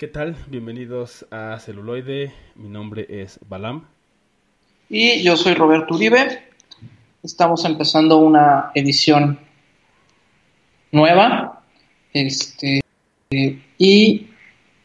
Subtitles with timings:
[0.00, 0.34] ¿qué tal?
[0.48, 2.32] Bienvenidos a Celuloide.
[2.54, 3.84] Mi nombre es Balam.
[4.88, 6.42] Y yo soy Roberto Uribe.
[7.22, 9.38] Estamos empezando una edición
[10.90, 11.64] nueva.
[12.14, 12.80] Este,
[13.28, 14.26] y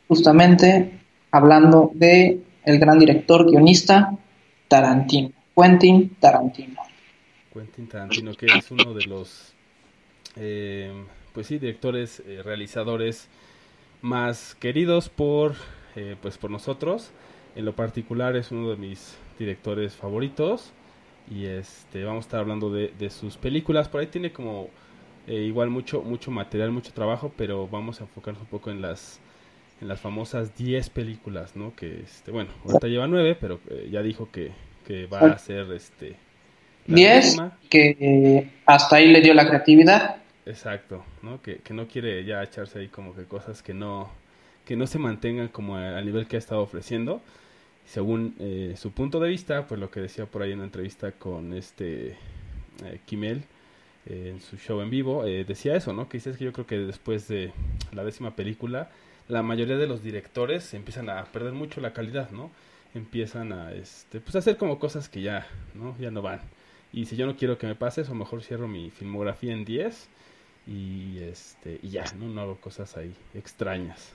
[0.09, 0.99] justamente
[1.31, 4.17] hablando de el gran director guionista
[4.67, 6.81] Tarantino, Quentin Tarantino.
[7.53, 9.53] Quentin Tarantino, que es uno de los,
[10.35, 10.91] eh,
[11.31, 13.29] pues sí, directores, eh, realizadores
[14.05, 15.55] más queridos por,
[15.95, 17.11] eh, pues por nosotros.
[17.55, 20.71] En lo particular es uno de mis directores favoritos
[21.29, 23.89] y este vamos a estar hablando de, de sus películas.
[23.89, 24.69] Por ahí tiene como
[25.27, 29.19] igual mucho mucho material, mucho trabajo, pero vamos a enfocarnos un poco en las
[29.81, 31.75] en las famosas 10 películas, ¿no?
[31.75, 34.51] Que, este, bueno, ahorita lleva 9, pero eh, ya dijo que,
[34.87, 36.15] que va a ser, este...
[36.87, 37.37] 10,
[37.69, 40.17] que hasta ahí le dio la creatividad.
[40.45, 41.41] Exacto, ¿no?
[41.41, 44.11] Que, que no quiere ya echarse ahí como que cosas que no,
[44.65, 47.21] que no se mantengan como al nivel que ha estado ofreciendo.
[47.85, 51.11] Según eh, su punto de vista, pues lo que decía por ahí en una entrevista
[51.13, 52.17] con este
[52.83, 53.43] eh, Kimel,
[54.07, 56.07] en su show en vivo, decía eso, ¿no?
[56.07, 57.51] Que dice que yo creo que después de
[57.91, 58.91] la décima película
[59.27, 62.51] la mayoría de los directores empiezan a perder mucho la calidad, ¿no?
[62.93, 65.97] Empiezan a, este, pues a hacer como cosas que ya, ¿no?
[65.99, 66.41] Ya no van.
[66.93, 70.07] Y si yo no quiero que me pase eso, mejor cierro mi filmografía en 10
[70.67, 72.27] y, este, y ya, ¿no?
[72.27, 74.09] No hago cosas ahí extrañas.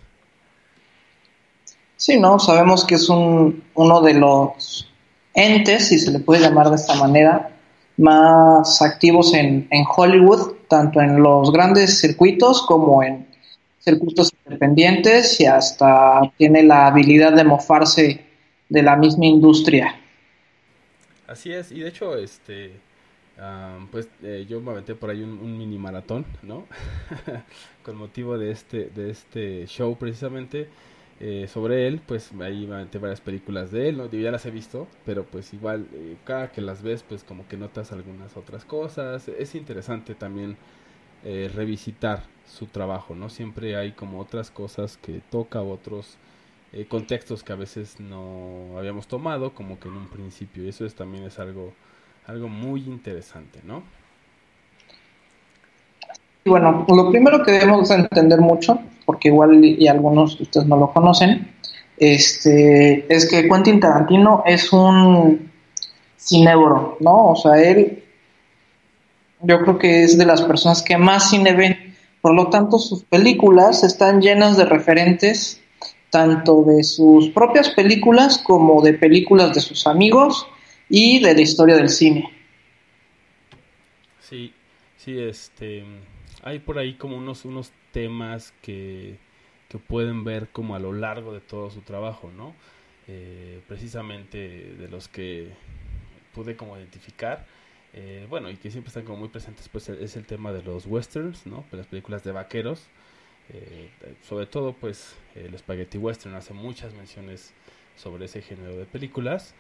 [1.96, 2.38] Sí, ¿no?
[2.38, 4.90] Sabemos que es un, uno de los
[5.34, 7.50] entes, si se le puede llamar de esta manera,
[7.96, 13.28] más activos en, en Hollywood, tanto en los grandes circuitos como en
[13.80, 18.24] circuitos independientes y hasta tiene la habilidad de mofarse
[18.68, 19.96] de la misma industria.
[21.26, 22.80] Así es, y de hecho, este,
[23.91, 26.66] pues eh, yo me aventé por ahí un, mini maratón, ¿no?
[27.84, 30.69] Con motivo de este, de este show precisamente.
[31.22, 34.11] Eh, sobre él, pues ahí me aventé varias películas de él, ¿no?
[34.11, 37.58] ya las he visto, pero pues igual eh, cada que las ves, pues como que
[37.58, 39.28] notas algunas otras cosas.
[39.28, 40.57] Es interesante también
[41.22, 43.28] revisitar su trabajo, ¿no?
[43.28, 46.17] Siempre hay como otras cosas que toca, otros
[46.72, 50.86] eh, contextos que a veces no habíamos tomado, como que en un principio, y eso
[50.86, 51.72] es, también es algo,
[52.27, 53.83] algo muy interesante, ¿no?
[56.45, 60.92] Bueno, lo primero que debemos entender mucho, porque igual y algunos de ustedes no lo
[60.92, 61.53] conocen,
[61.97, 65.51] este, es que Quentin Tarantino es un
[66.17, 67.29] cinebro, ¿no?
[67.29, 68.05] O sea, él,
[69.42, 73.05] yo creo que es de las personas que más cine ven por lo tanto, sus
[73.05, 75.61] películas están llenas de referentes
[76.11, 80.47] tanto de sus propias películas como de películas de sus amigos
[80.90, 82.30] y de la historia del cine.
[84.20, 84.52] Sí,
[84.98, 85.84] sí, este,
[86.42, 89.17] hay por ahí como unos, unos temas que,
[89.68, 92.55] que pueden ver como a lo largo de todo su trabajo, ¿no?
[93.08, 94.39] Eh, precisamente
[94.78, 95.48] de los que
[96.34, 97.46] pude como identificar
[97.92, 100.86] eh, bueno, y que siempre están como muy presentes, pues es el tema de los
[100.86, 101.64] westerns, ¿no?
[101.72, 102.86] Las películas de vaqueros.
[103.52, 103.90] Eh,
[104.22, 107.52] sobre todo, pues el spaghetti western hace muchas menciones
[107.96, 109.55] sobre ese género de películas.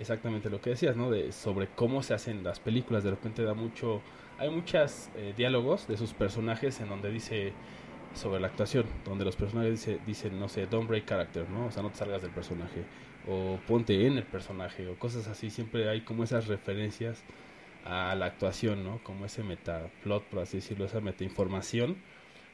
[0.00, 1.10] Exactamente lo que decías, ¿no?
[1.10, 3.04] De, sobre cómo se hacen las películas.
[3.04, 4.00] De repente da mucho...
[4.38, 7.52] Hay muchos eh, diálogos de sus personajes en donde dice
[8.14, 11.66] sobre la actuación, donde los personajes dice, dicen, no sé, don't break character, ¿no?
[11.66, 12.84] O sea, no te salgas del personaje,
[13.28, 15.50] o ponte en el personaje, o cosas así.
[15.50, 17.22] Siempre hay como esas referencias
[17.84, 19.02] a la actuación, ¿no?
[19.04, 21.98] Como ese metaplot, por así decirlo, esa metainformación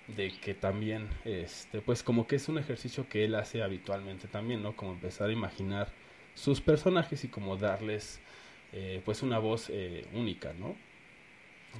[0.09, 4.63] de que también, este, pues como que es un ejercicio que él hace habitualmente también,
[4.63, 4.75] ¿no?
[4.77, 5.93] Como empezar a imaginar
[6.37, 8.21] sus personajes y como darles,
[8.73, 10.77] eh, pues una voz eh, única, ¿no?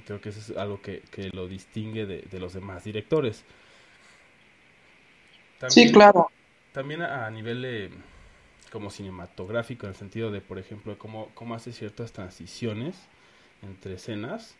[0.05, 3.45] Creo que eso es algo que, que lo distingue de, de, los demás directores.
[5.69, 6.29] sí, claro.
[6.71, 7.91] También a, nivel
[8.71, 12.95] como cinematográfico, en el sentido de, por ejemplo, cómo, cómo hace ciertas transiciones
[13.63, 14.55] entre escenas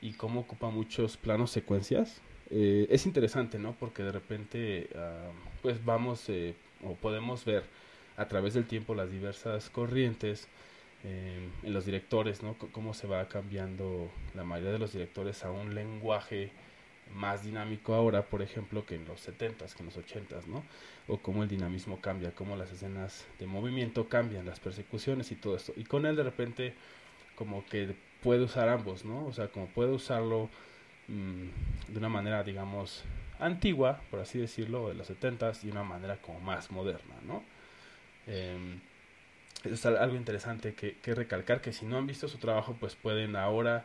[0.00, 2.22] y cómo ocupa muchos planos secuencias.
[2.50, 3.74] Eh, es interesante, ¿no?
[3.78, 5.30] Porque de repente, ah,
[5.62, 7.64] pues vamos eh, o podemos ver
[8.20, 10.46] a través del tiempo las diversas corrientes
[11.04, 12.54] eh, en los directores, ¿no?
[12.60, 16.52] C cómo se va cambiando la mayoría de los directores a un lenguaje
[17.14, 20.62] más dinámico ahora, por ejemplo, que en los 70s, que en los 80s, ¿no?
[21.08, 25.56] O cómo el dinamismo cambia, cómo las escenas de movimiento cambian, las persecuciones y todo
[25.56, 25.72] esto.
[25.76, 26.74] Y con él de repente
[27.36, 29.24] como que puede usar ambos, ¿no?
[29.24, 30.50] O sea, como puede usarlo
[31.08, 31.46] mmm,
[31.88, 33.02] de una manera, digamos,
[33.38, 37.42] antigua, por así decirlo, de los 70 y una manera como más moderna, ¿no?
[38.26, 38.78] Eh,
[39.64, 43.36] es algo interesante que, que, recalcar, que si no han visto su trabajo, pues pueden
[43.36, 43.84] ahora,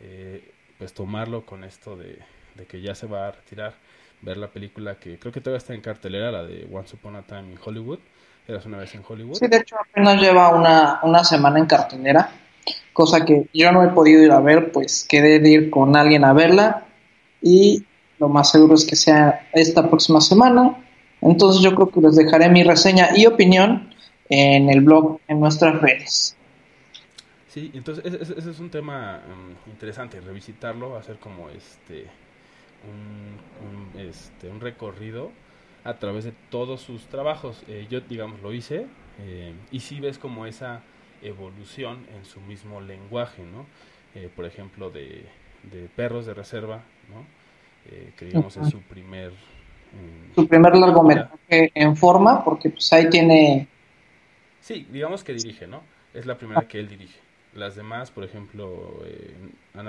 [0.00, 2.18] eh, pues tomarlo con esto de,
[2.56, 3.74] de, que ya se va a retirar,
[4.20, 7.22] ver la película que creo que todavía está en cartelera, la de Once Upon a
[7.22, 8.00] Time in Hollywood.
[8.46, 9.36] Eras una vez en Hollywood.
[9.36, 12.30] Sí, de hecho apenas lleva una, una semana en cartelera,
[12.92, 16.24] cosa que yo no he podido ir a ver, pues quedé de ir con alguien
[16.24, 16.86] a verla
[17.40, 17.86] y
[18.18, 20.76] lo más seguro es que sea esta próxima semana.
[21.24, 23.90] Entonces yo creo que les dejaré mi reseña y opinión
[24.28, 26.36] en el blog, en nuestras redes.
[27.48, 32.06] Sí, entonces ese, es un tema um, interesante, revisitarlo, hacer como este
[32.84, 35.30] un, este, un recorrido
[35.84, 37.62] a través de todos sus trabajos.
[37.68, 38.86] Eh, yo, digamos, lo hice
[39.20, 40.82] eh, y si ves como esa
[41.22, 43.66] evolución en su mismo lenguaje, ¿no?
[44.14, 45.26] Eh, por ejemplo, de,
[45.70, 47.24] de, Perros de Reserva, ¿no?
[48.16, 49.32] que digamos es su primer...
[50.34, 53.68] su primer largometraje en forma, porque pues ahí tiene...
[54.60, 55.82] Sí, digamos que dirige, ¿no?
[56.12, 57.18] Es la primera que él dirige.
[57.54, 59.34] Las demás, por ejemplo, eh,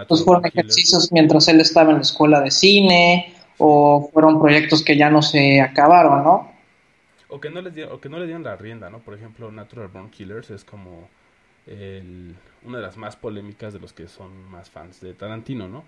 [0.07, 4.97] pues fueron ejercicios mientras él estaba en la escuela de cine o fueron proyectos que
[4.97, 6.51] ya no se acabaron, ¿no?
[7.29, 8.99] O que no les dieron, o que no le dieron la rienda, ¿no?
[8.99, 11.07] Por ejemplo, Natural Born Killers es como
[11.65, 15.83] el, una de las más polémicas de los que son más fans de Tarantino, ¿no?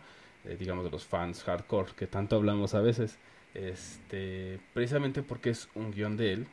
[0.46, 3.18] Eh, digamos de los fans hardcore que tanto hablamos a veces,
[3.58, 6.48] este, precisamente porque es un guion de él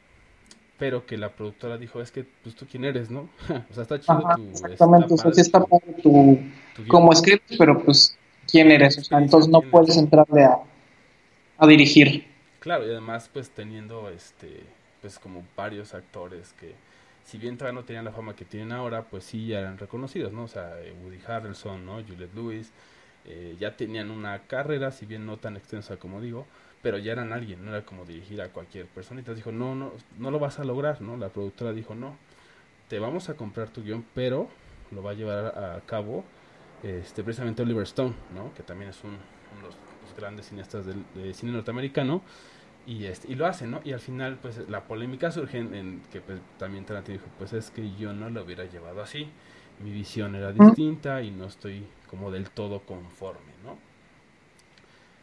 [0.78, 3.28] pero que la productora dijo, es que, pues tú quién eres, ¿no?
[3.70, 4.48] o sea, está chido tu...
[4.48, 5.64] Exactamente, o sea, está
[6.02, 6.38] tu,
[6.88, 8.16] como script, pero pues,
[8.50, 8.98] ¿quién eres?
[8.98, 10.58] O sea, entonces no puedes entrarle a,
[11.58, 12.26] a dirigir.
[12.58, 14.64] Claro, y además, pues teniendo, este,
[15.00, 16.74] pues como varios actores que,
[17.24, 20.32] si bien todavía no tenían la fama que tienen ahora, pues sí ya eran reconocidos,
[20.32, 20.44] ¿no?
[20.44, 22.02] O sea, eh, Woody Harrelson, ¿no?
[22.02, 22.72] Juliette Lewis,
[23.26, 26.46] eh, ya tenían una carrera, si bien no tan extensa como digo,
[26.84, 29.20] pero ya eran alguien, no era como dirigir a cualquier persona.
[29.20, 31.16] Entonces dijo, no, no, no lo vas a lograr, ¿no?
[31.16, 32.14] La productora dijo, no,
[32.88, 34.48] te vamos a comprar tu guion, pero
[34.90, 36.24] lo va a llevar a cabo
[36.82, 38.52] este, precisamente Oliver Stone, ¿no?
[38.52, 39.76] Que también es uno de los,
[40.14, 42.20] grandes cineastas del, cine norteamericano.
[42.86, 43.80] Y, este, y lo hace, ¿no?
[43.82, 47.70] Y al final, pues la polémica surge en, que pues, también Tarantino dijo, pues es
[47.70, 49.30] que yo no lo hubiera llevado así.
[49.82, 53.78] Mi visión era distinta y no estoy como del todo conforme, ¿no?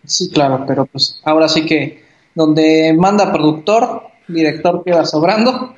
[0.05, 2.03] Sí, claro, pero pues ahora sí que
[2.33, 5.75] donde manda productor, director queda sobrando.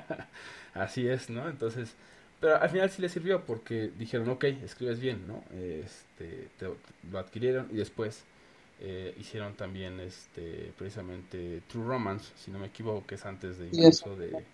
[0.74, 1.48] Así es, ¿no?
[1.48, 1.94] Entonces,
[2.40, 5.42] pero al final sí le sirvió porque dijeron, ok, escribes bien, ¿no?
[5.58, 6.48] Este,
[7.10, 8.24] lo adquirieron y después
[8.80, 13.68] eh, hicieron también este precisamente True Romance, si no me equivoco, que es antes de
[13.68, 14.44] incluso de...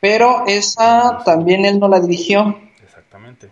[0.00, 2.58] Pero esa también él no la dirigió.
[2.82, 3.50] Exactamente.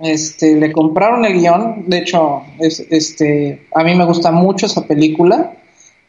[0.00, 4.86] Este, le compraron el guion, de hecho, es, este, a mí me gusta mucho esa
[4.86, 5.52] película,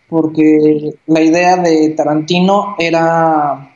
[0.08, 3.70] porque la idea de Tarantino era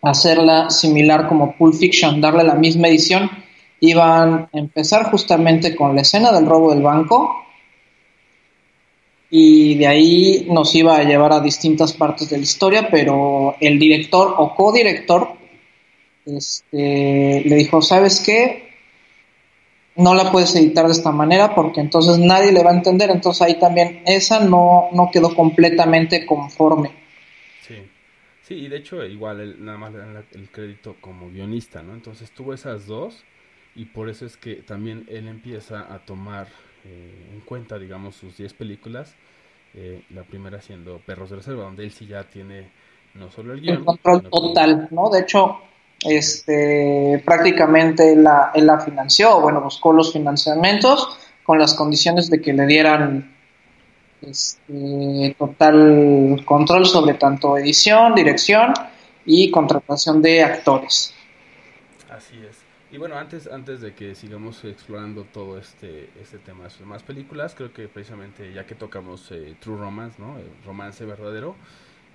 [0.00, 3.30] hacerla similar como Pulp Fiction, darle la misma edición.
[3.80, 7.44] Iban a empezar justamente con la escena del robo del banco
[9.30, 13.78] y de ahí nos iba a llevar a distintas partes de la historia, pero el
[13.78, 15.28] director o codirector
[16.24, 18.63] este, le dijo, ¿sabes qué?
[19.96, 23.10] No la puedes editar de esta manera porque entonces nadie le va a entender.
[23.10, 26.90] Entonces ahí también esa no, no quedó completamente conforme.
[27.62, 27.76] Sí,
[28.42, 31.94] sí, y de hecho igual nada más le dan el crédito como guionista, ¿no?
[31.94, 33.24] Entonces tuvo esas dos
[33.76, 36.48] y por eso es que también él empieza a tomar
[36.84, 39.14] eh, en cuenta, digamos, sus 10 películas.
[39.76, 42.70] Eh, la primera siendo Perros de Reserva, donde él sí ya tiene
[43.14, 43.78] no solo el guion.
[43.78, 45.10] El control total, ¿no?
[45.10, 45.58] De hecho,
[46.04, 52.66] este, prácticamente la, él financió, bueno, buscó los financiamientos con las condiciones de que le
[52.66, 53.34] dieran
[54.22, 58.72] este, total control sobre tanto edición, dirección
[59.24, 61.14] y contratación de actores.
[62.10, 62.64] Así es.
[62.94, 67.54] Y bueno, antes, antes de que sigamos explorando todo este, este tema de más películas,
[67.56, 70.36] creo que precisamente ya que tocamos eh, True Romance, ¿no?
[70.64, 71.56] romance verdadero,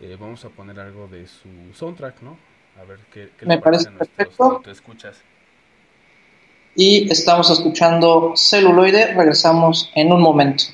[0.02, 2.38] eh, vamos a poner algo de su soundtrack, ¿no?
[2.80, 4.62] A ver qué, Me parece perfecto.
[4.64, 5.18] Te escuchas.
[6.76, 9.14] Y estamos escuchando celuloide.
[9.14, 10.66] Regresamos en un momento.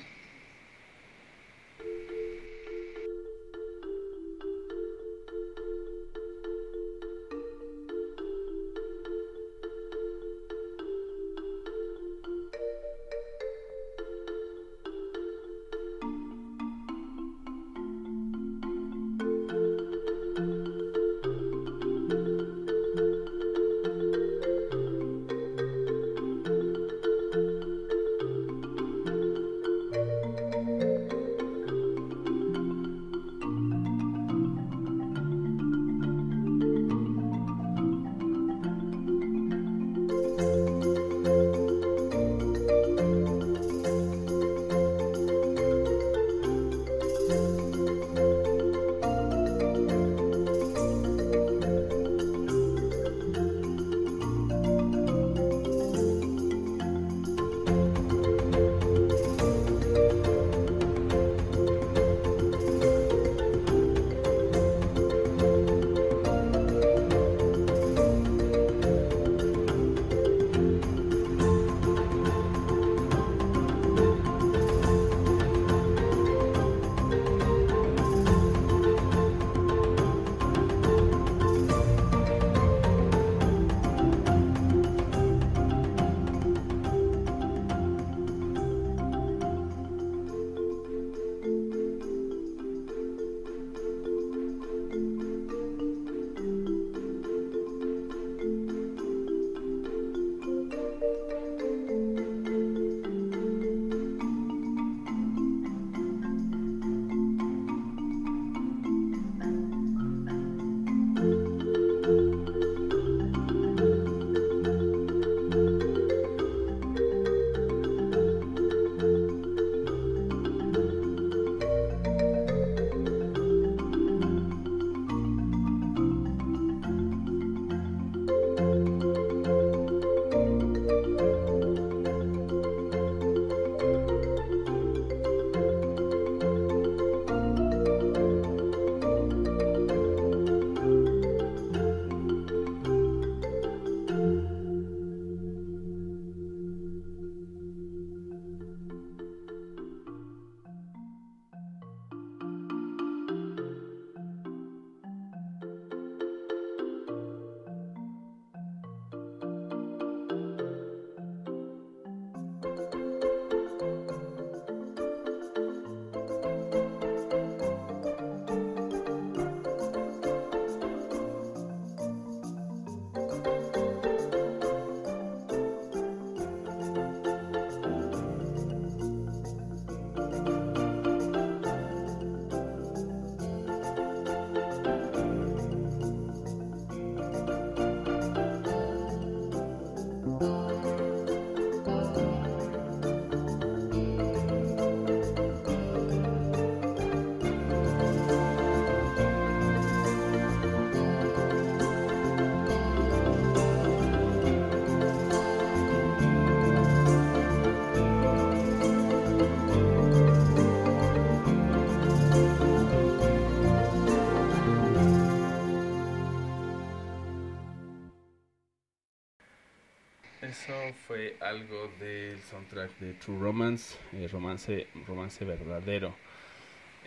[221.55, 226.13] Algo del soundtrack de True Romance, eh, romance, romance verdadero,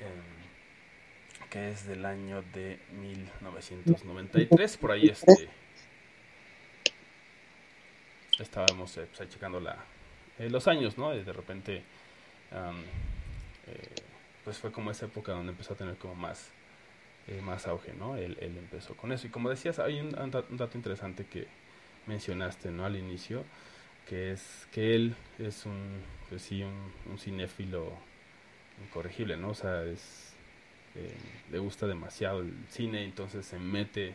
[0.00, 4.76] em, que es del año de 1993.
[4.78, 5.50] Por ahí este,
[8.38, 9.76] estábamos eh, pues, checando la,
[10.38, 11.11] eh, los años, ¿no?
[11.11, 11.83] De repente,
[14.45, 16.49] pues fue como esa época donde empezó a tener como más,
[17.43, 18.17] más auge, ¿no?
[18.17, 19.26] Él, él, empezó con eso.
[19.26, 21.47] Y como decías, hay un dato interesante que
[22.07, 23.45] mencionaste no al inicio
[24.09, 27.93] que es que él es un pues sí un, cinéfilo
[28.85, 30.35] incorregible no o sea es
[30.95, 31.15] eh,
[31.50, 34.15] le gusta demasiado el cine entonces se mete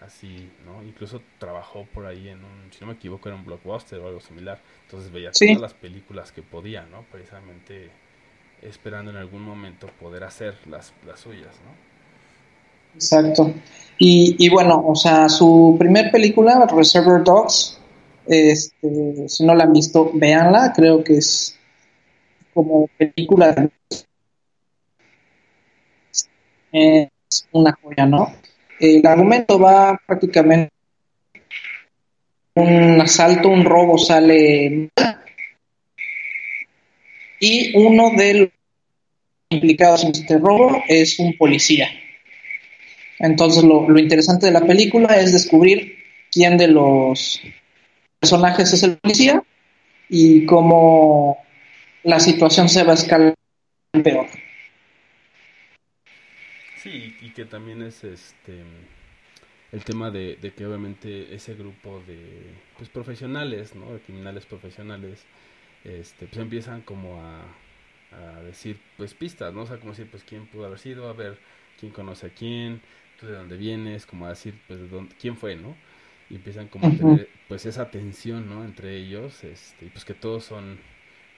[0.00, 3.98] así no incluso trabajó por ahí en un si no me equivoco era un blockbuster
[4.00, 4.60] o algo similar.
[4.86, 7.90] Entonces veía todas las películas que podía no precisamente
[8.62, 11.90] esperando en algún momento poder hacer las, las suyas no
[12.94, 13.52] Exacto.
[13.98, 17.79] Y, y bueno, o sea, su primer película, Reservoir Dogs,
[18.30, 21.58] este, si no la han visto, véanla, creo que es
[22.54, 23.70] como película
[26.72, 27.08] es
[27.52, 28.32] una joya, ¿no?
[28.78, 30.72] El argumento va prácticamente
[32.54, 34.90] un asalto, un robo sale
[37.40, 38.48] y uno de los
[39.50, 41.88] implicados en este robo es un policía.
[43.18, 45.96] Entonces lo, lo interesante de la película es descubrir
[46.30, 47.42] quién de los
[48.20, 49.42] personajes es el policía
[50.08, 51.38] y cómo
[52.02, 53.34] la situación se va a escalar
[54.04, 54.26] peor.
[56.82, 58.62] Sí, y que también es este
[59.72, 63.92] el tema de, que obviamente ese grupo de pues profesionales, ¿no?
[63.92, 65.24] De criminales profesionales,
[65.84, 67.44] este, pues empiezan como a,
[68.44, 69.62] decir pues pistas, ¿no?
[69.62, 71.38] O sea, como decir pues quién pudo haber sido, a ver
[71.78, 72.82] quién conoce a quién,
[73.22, 75.76] de dónde vienes, como a decir, pues, dónde, quién fue, ¿no?
[76.30, 78.64] Y empiezan como a tener, pues, esa tensión, ¿no?
[78.64, 80.78] Entre ellos, este, y pues que todos son,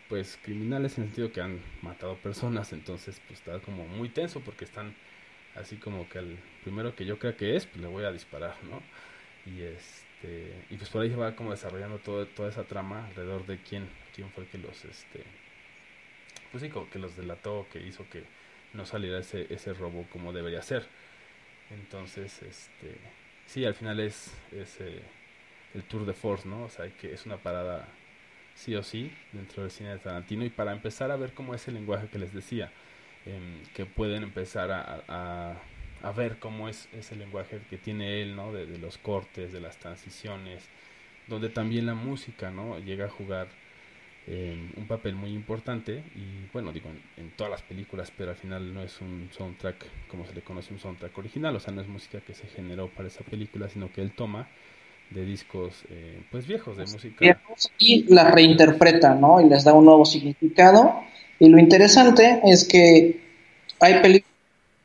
[0.09, 4.41] pues, criminales en el sentido que han matado personas, entonces, pues, está como muy tenso
[4.41, 4.95] porque están
[5.55, 8.57] así como que al primero que yo creo que es, pues, le voy a disparar,
[8.65, 8.83] ¿no?
[9.47, 13.47] Y este, y pues por ahí se va como desarrollando todo, toda esa trama alrededor
[13.47, 15.25] de quién, quién fue el que los, este,
[16.51, 18.25] pues sí, como que los delató, que hizo que
[18.75, 20.87] no saliera ese, ese robo como debería ser.
[21.71, 22.97] Entonces, este,
[23.53, 25.03] sí, al final es, es eh,
[25.75, 26.65] el tour de force, ¿no?
[26.65, 27.87] O sea, que es una parada
[28.55, 31.69] sí o sí dentro del cine de Tarantino y para empezar a ver cómo es
[31.69, 32.73] el lenguaje que les decía,
[33.27, 35.61] em, que pueden empezar a,
[36.03, 38.53] a, ver cómo es ese lenguaje que tiene él, ¿no?
[38.53, 40.69] De, de, los cortes, de las transiciones,
[41.29, 42.79] donde también la música, ¿no?
[42.79, 43.49] Llega a jugar
[44.27, 48.83] un papel muy importante y bueno, digo, en, todas las películas, pero al final no
[48.83, 52.21] es un soundtrack como se le conoce un soundtrack original, o sea, no es música
[52.21, 54.49] que se generó para esa película, sino que él toma
[55.11, 57.41] de discos eh, pues viejos de música
[57.79, 59.41] y la reinterpreta, ¿no?
[59.41, 61.03] Y les da un nuevo significado.
[61.39, 63.21] Y lo interesante es que
[63.81, 64.23] hay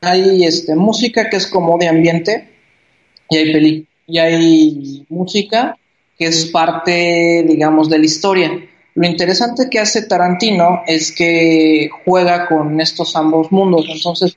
[0.02, 2.50] hay este música que es como de ambiente
[3.30, 5.78] y hay y hay música
[6.18, 8.68] que es parte, digamos, de la historia.
[8.98, 13.86] Lo interesante que hace Tarantino es que juega con estos ambos mundos.
[13.90, 14.36] Entonces,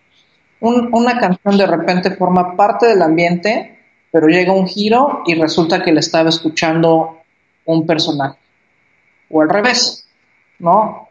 [0.60, 3.78] una canción de repente forma parte del ambiente,
[4.12, 7.22] pero llega un giro y resulta que le estaba escuchando
[7.64, 8.38] un personaje.
[9.30, 10.06] O al revés,
[10.58, 11.08] ¿no?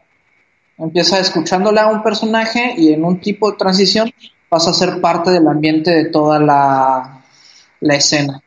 [0.78, 4.12] Empieza escuchándola a un personaje y en un tipo de transición
[4.48, 7.24] pasa a ser parte del ambiente de toda la,
[7.80, 8.40] la escena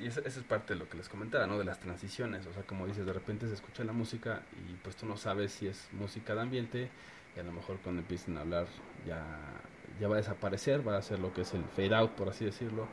[0.00, 1.58] y eso, es parte de lo que les comentaba, ¿no?
[1.58, 4.96] De las transiciones, o sea, como dices, de repente se escucha la música y pues
[4.96, 6.88] tú no sabes si es música de ambiente
[7.36, 8.66] y a lo mejor cuando empiecen a hablar
[9.06, 9.24] ya,
[10.00, 12.44] ya va a desaparecer, va a ser lo que es el fade out, por así
[12.44, 12.86] decirlo,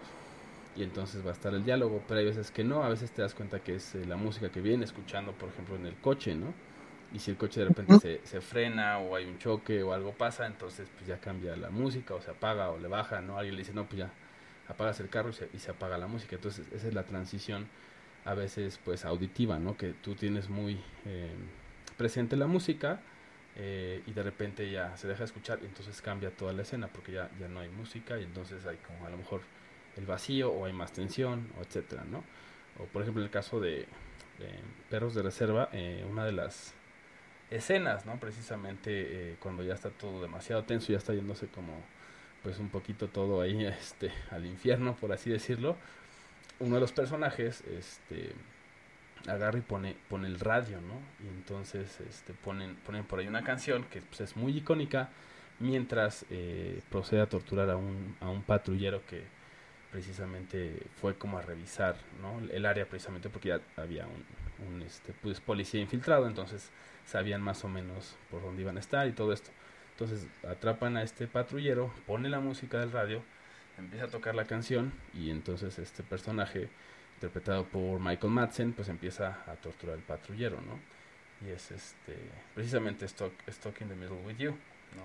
[0.76, 3.22] y entonces va a estar el diálogo, pero hay veces que no, a veces te
[3.22, 6.36] das cuenta que es eh, la música que viene escuchando, por ejemplo, en el coche,
[6.36, 6.54] ¿no?
[7.14, 10.14] Y si el coche de repente se, se, frena o hay un choque o algo
[10.14, 13.38] pasa, entonces pues ya cambia la música o se apaga o le baja, ¿no?
[13.38, 14.12] Alguien le dice, no, pues ya
[14.74, 16.36] apagas el carro y se, apaga la música.
[16.36, 17.68] Entonces esa es la transición
[18.26, 19.78] a veces pues auditiva, ¿no?
[19.78, 21.32] Que tú tienes muy eh,
[21.98, 23.02] presente la música
[23.56, 27.12] eh, y de repente ya se deja escuchar y entonces cambia toda la escena porque
[27.12, 29.42] ya, ya no hay música y entonces hay como a lo mejor
[29.98, 32.24] el vacío o hay más tensión o etcétera, ¿no?
[32.80, 33.88] O por ejemplo en el caso de,
[34.90, 36.74] Perros de Reserva, eh, una de las
[37.50, 38.20] escenas, ¿no?
[38.20, 41.74] Precisamente cuando ya está todo demasiado tenso, ya está yéndose como
[42.44, 45.76] pues un poquito todo ahí este al infierno por así decirlo
[46.60, 48.34] uno de los personajes este
[49.28, 53.44] agarra y pone pone el radio no y entonces este ponen ponen por ahí una
[53.44, 55.10] canción que pues, es muy icónica
[55.60, 59.24] mientras eh, procede a torturar a un, a un patrullero que
[59.94, 62.40] precisamente fue como a revisar ¿no?
[62.52, 66.72] el área precisamente porque ya había un, este, pues, policía infiltrado, entonces
[67.06, 69.52] sabían más o menos por dónde iban a estar y todo esto.
[69.94, 73.22] Entonces atrapan a este patrullero, pone la música del radio,
[73.78, 76.70] empieza a tocar la canción y entonces este personaje
[77.16, 80.80] interpretado por Michael Madsen pues empieza a torturar al patrullero, ¿no?
[81.48, 82.18] Y es este
[82.56, 85.04] precisamente Stock, Stock in the Middle with You, ¿no?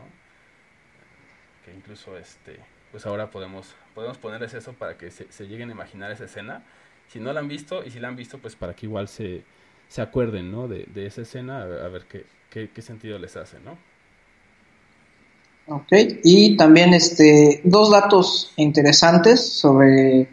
[1.66, 2.58] Que incluso este
[2.90, 6.64] pues ahora podemos podemos ponerles eso para que se, lleguen a imaginar esa escena.
[7.08, 9.44] Si no la han visto y si la han visto pues para que igual se,
[9.88, 10.66] se acuerden, ¿no?
[10.66, 13.76] De, de esa escena a ver qué, qué, qué sentido les hace, ¿no?
[15.70, 15.92] Ok,
[16.24, 20.26] y también este, dos datos interesantes sobre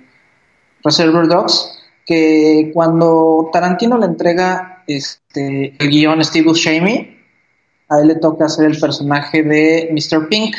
[0.81, 7.17] Reservoir Dogs, que cuando Tarantino le entrega este, el guion a Steve Buscemi,
[7.89, 10.29] a él le toca hacer el personaje de Mr.
[10.29, 10.55] Pink.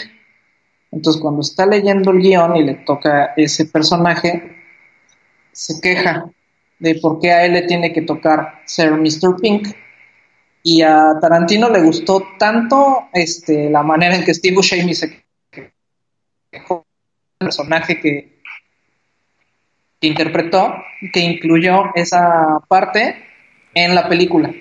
[0.93, 4.57] Entonces cuando está leyendo el guion y le toca ese personaje,
[5.53, 6.27] se queja
[6.81, 9.37] de por qué a él le tiene que tocar ser Mr.
[9.41, 9.69] Pink
[10.69, 15.25] y a Tarantino le gustó tanto este, la manera en que Steve Buscemi se
[16.51, 16.85] quejó
[17.39, 18.41] el personaje que,
[20.01, 20.75] que, interpretó,
[21.13, 23.25] que incluyó esa parte
[23.75, 24.53] en la película.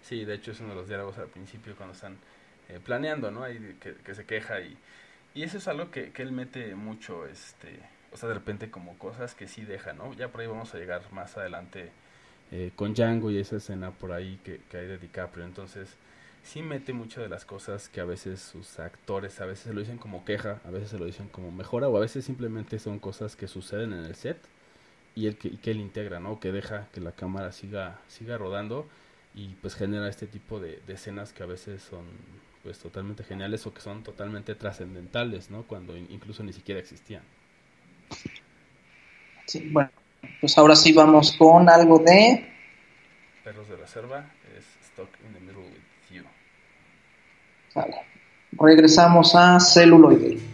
[0.00, 2.16] Sí, de hecho es uno de los diálogos al principio cuando están
[2.70, 3.44] eh, planeando, ¿no?
[3.44, 4.74] Ahí que, que, se queja y,
[5.34, 7.80] y eso es algo que, que él mete mucho, este,
[8.12, 10.14] o sea, de repente como cosas que sí deja, ¿no?
[10.14, 11.90] Ya por ahí vamos a llegar más adelante
[12.56, 15.44] eh, con Django y esa escena por ahí que, que, hay de DiCaprio.
[15.44, 15.96] Entonces,
[16.44, 19.80] sí mete mucho de las cosas que a veces sus actores, a veces se lo
[19.80, 23.00] dicen como queja, a veces se lo dicen como mejora, o a veces simplemente son
[23.00, 24.38] cosas que suceden en el set
[25.16, 26.38] y el que, y que él integra, ¿no?
[26.38, 28.86] Que deja que la cámara siga, siga rodando
[29.34, 32.04] y pues genera este tipo de, de escenas que a veces son
[32.62, 35.64] pues totalmente geniales o que son totalmente trascendentales, ¿no?
[35.64, 37.24] Cuando in, incluso ni siquiera existían.
[39.46, 39.90] Sí, bueno,
[40.40, 42.50] pues ahora sí vamos con algo de...
[43.42, 44.24] Perros de reserva
[44.56, 46.24] es Stock in the Middle with You.
[47.74, 47.96] Vale.
[48.52, 50.53] Regresamos a celuloide.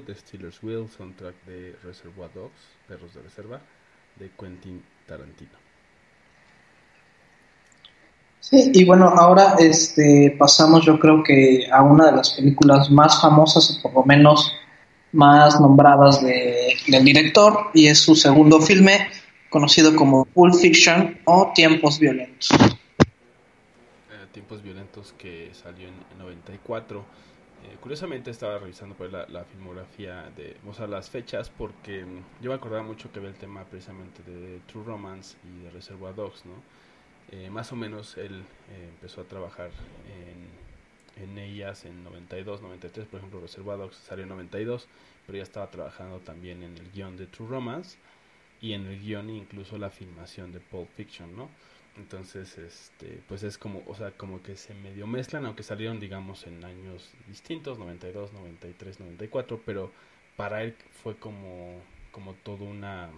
[0.00, 3.60] You, The Steelers Will, soundtrack de Reservoir Dogs, Perros de Reserva,
[4.16, 5.50] de Quentin Tarantino.
[8.40, 13.20] Sí, y bueno, ahora este, pasamos yo creo que a una de las películas más
[13.20, 14.52] famosas, o por lo menos
[15.12, 19.08] más nombradas de, del director, y es su segundo filme,
[19.50, 22.48] conocido como Pulp Fiction o Tiempos Violentos.
[22.50, 27.04] Eh, tiempos Violentos que salió en, 94.
[27.62, 32.50] Eh, curiosamente estaba revisando pues, la, filmografía de, o sea, las fechas, porque mm, yo
[32.50, 36.46] me acordaba mucho que ve el tema precisamente de True Romance y de Reservoir Dogs,
[36.46, 36.54] ¿no?
[37.32, 39.70] Eh, más o menos él eh, empezó a trabajar
[41.16, 44.88] en, en, ellas en 92, 93, por ejemplo, Reservoir Dogs salió en 92,
[45.26, 47.98] pero ya estaba trabajando también en el guion de True Romance
[48.60, 51.48] y en el guion incluso la filmación de Pulp Fiction, ¿no?
[51.96, 56.46] Entonces, este, pues es como, o sea, como que se medio mezclan, aunque salieron, digamos,
[56.46, 59.90] en años distintos, 92, 93, 94, pero
[60.36, 61.80] para él fue como,
[62.12, 63.10] como toda una...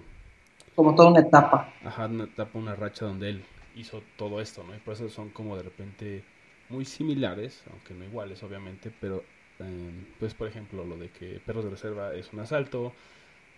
[0.74, 1.72] Como toda una etapa.
[1.85, 3.44] Ajá, una etapa, una racha donde él
[3.76, 4.74] hizo todo esto, ¿no?
[4.74, 6.24] Y por eso son como de repente
[6.68, 9.22] muy similares, aunque no iguales, obviamente, pero,
[9.59, 12.92] em, pues, por ejemplo, lo de que Perros de Reserva es un asalto,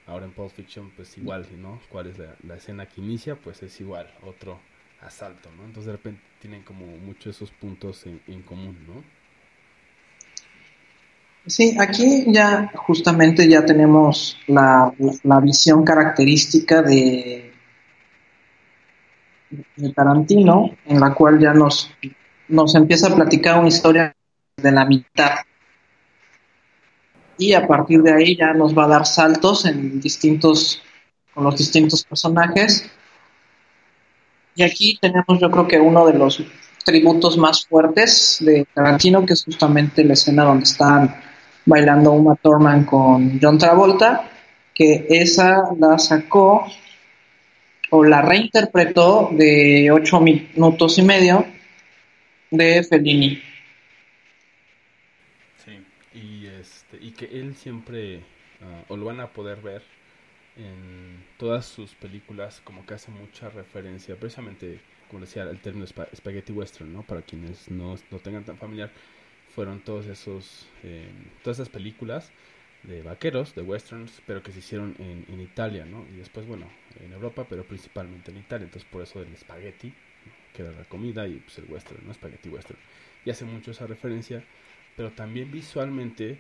[0.06, 1.80] ahora en Pulp Fiction, pues igual, ¿no?
[1.88, 3.36] ¿Cuál es la, escena que inicia?
[3.36, 4.60] Pues es igual, otro
[5.00, 5.64] asalto, ¿no?
[5.64, 9.02] Entonces de repente tienen como muchos esos puntos en, común, ¿no?
[11.46, 17.52] Sí, aquí ya justamente ya tenemos la, la visión característica de,
[19.76, 21.90] de Tarantino, en la cual ya nos,
[22.48, 24.14] nos empieza a platicar una historia
[24.56, 25.40] de la mitad.
[27.38, 30.82] Y a partir de ahí ya nos va a dar saltos en distintos,
[31.32, 32.90] con los distintos personajes.
[34.56, 36.42] Y aquí tenemos yo creo que uno de los
[36.84, 41.16] tributos más fuertes de Tarantino, que es justamente la escena donde están
[41.64, 44.30] bailando Uma Thurman con John Travolta,
[44.74, 46.66] que esa la sacó
[47.90, 51.46] o la reinterpretó de ocho minutos y medio
[52.50, 53.40] de Fellini.
[55.64, 55.78] Sí,
[56.14, 58.20] y, este, y que él siempre,
[58.62, 59.82] ah, o lo van a poder ver
[60.56, 66.52] en todas sus películas, como que hace mucha referencia, precisamente, como decía, el término spaghetti
[66.52, 67.02] western, ¿no?
[67.02, 68.90] Para quienes no, no tengan tan familiar,
[69.54, 71.08] fueron todos esos, eh,
[71.42, 72.32] todas esas películas
[72.82, 76.04] de vaqueros, de westerns, pero que se hicieron en, en, Italia, ¿no?
[76.12, 76.68] Y después, bueno,
[77.00, 78.64] en Europa, pero principalmente en Italia.
[78.64, 79.92] Entonces, por eso el spaghetti,
[80.52, 82.12] que era la comida, y pues el western, ¿no?
[82.12, 82.78] Spaghetti western.
[83.24, 84.44] Y hace mucho esa referencia,
[84.96, 86.38] pero también visualmente,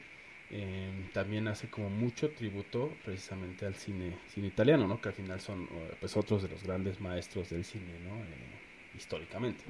[0.56, 5.00] eh, también hace como mucho tributo precisamente al cine, cine italiano, ¿no?
[5.00, 8.14] Que al final son, pues, otros de los grandes maestros del cine, ¿no?
[8.14, 9.64] Eh, históricamente.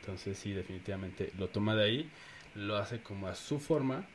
[0.00, 2.10] Entonces, sí, definitivamente lo toma de ahí,
[2.56, 4.08] lo hace como a su forma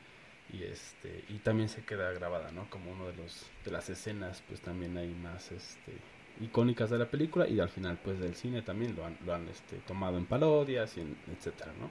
[0.52, 4.42] y este y también se queda grabada no como uno de los de las escenas
[4.48, 5.92] pues también hay más este
[6.40, 9.48] icónicas de la película y al final pues del cine también lo han, lo han
[9.48, 11.88] este, tomado en parodias y etcétera no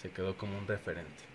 [0.00, 1.31] se quedó como un referente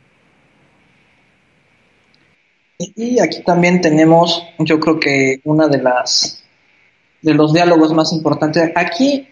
[2.78, 6.44] y aquí también tenemos yo creo que una de las
[7.22, 9.28] de los diálogos más importantes aquí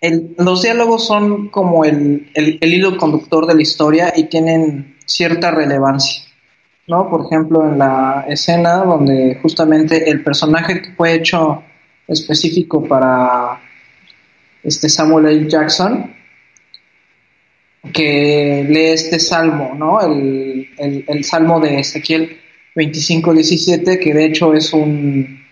[0.00, 4.96] el, los diálogos son como el, el, el hilo conductor de la historia y tienen
[5.04, 6.24] cierta relevancia
[6.90, 7.08] ¿no?
[7.08, 11.62] Por ejemplo, en la escena donde justamente el personaje que fue hecho
[12.08, 13.60] específico para
[14.64, 15.48] este Samuel L.
[15.48, 16.12] Jackson,
[17.92, 20.00] que lee este salmo, ¿no?
[20.00, 22.40] El, salmo de Ezequiel
[22.74, 25.44] 25-17, que de hecho es un,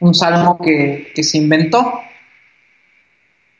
[0.00, 2.00] un salmo que, que se inventó.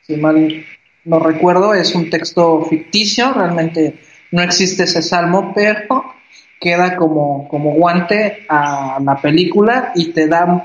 [0.03, 0.65] Si mal
[1.05, 3.95] no recuerdo, es un texto ficticio, realmente
[4.31, 6.15] no existe ese salmo, pero
[6.61, 10.65] queda como, como guante a la película y te da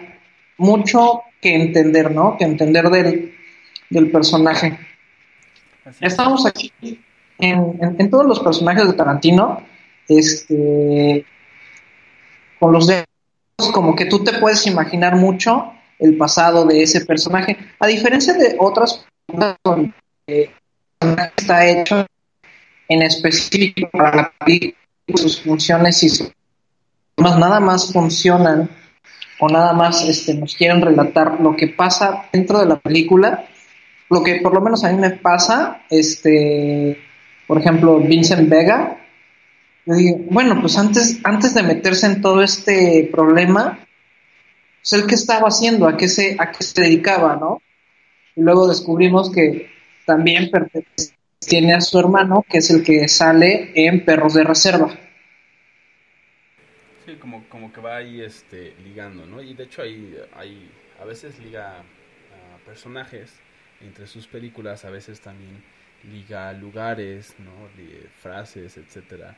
[0.57, 2.37] mucho que entender, ¿no?
[2.37, 3.35] Que entender del,
[3.89, 4.77] del personaje.
[5.99, 6.71] Estamos aquí
[7.37, 9.61] en, en, todos los personajes de Tarantino,
[10.07, 11.25] este,
[12.59, 13.05] con los dedos,
[13.73, 18.55] como que tú te puedes imaginar mucho el pasado de ese personaje, a diferencia de
[18.59, 19.05] otras
[19.63, 19.93] donde
[21.37, 22.05] está hecho
[22.87, 24.79] en específico para la película
[25.15, 26.31] sus funciones y sus
[27.17, 28.69] nada más funcionan
[29.39, 33.45] o nada más este, nos quieren relatar lo que pasa dentro de la película,
[34.09, 36.99] lo que por lo menos a mí me pasa, este,
[37.47, 38.98] por ejemplo, Vincent Vega,
[40.29, 43.79] bueno, pues antes, antes de meterse en todo este problema,
[44.81, 47.61] pues él qué estaba haciendo, a qué se, a qué se dedicaba, ¿no?
[48.35, 49.69] Y luego descubrimos que
[50.05, 50.51] también
[51.39, 54.95] tiene a su hermano, que es el que sale en Perros de Reserva.
[57.19, 59.41] como, como que va ahí este, ligando, ¿no?
[59.41, 60.69] Y de hecho hay, hay,
[61.01, 63.33] a veces liga a personajes
[63.81, 65.63] entre sus películas, a veces también
[66.03, 67.51] liga lugares, ¿no?
[68.21, 69.35] frases, etcétera,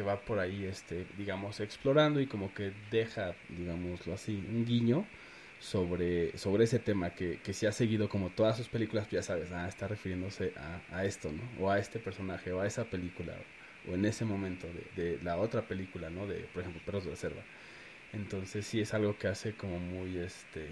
[0.00, 5.04] que va por ahí, este, digamos, explorando y como que deja, digámoslo así, un guiño
[5.58, 9.52] sobre, sobre ese tema que, que si ha seguido como todas sus películas, ya sabes,
[9.52, 11.42] ah, está refiriéndose a, a esto, ¿no?
[11.62, 13.34] O a este personaje, o a esa película,
[13.90, 16.26] o en ese momento de, de la otra película, ¿no?
[16.26, 17.42] De, por ejemplo, Perros de la Selva.
[18.14, 20.70] Entonces sí es algo que hace como muy, este,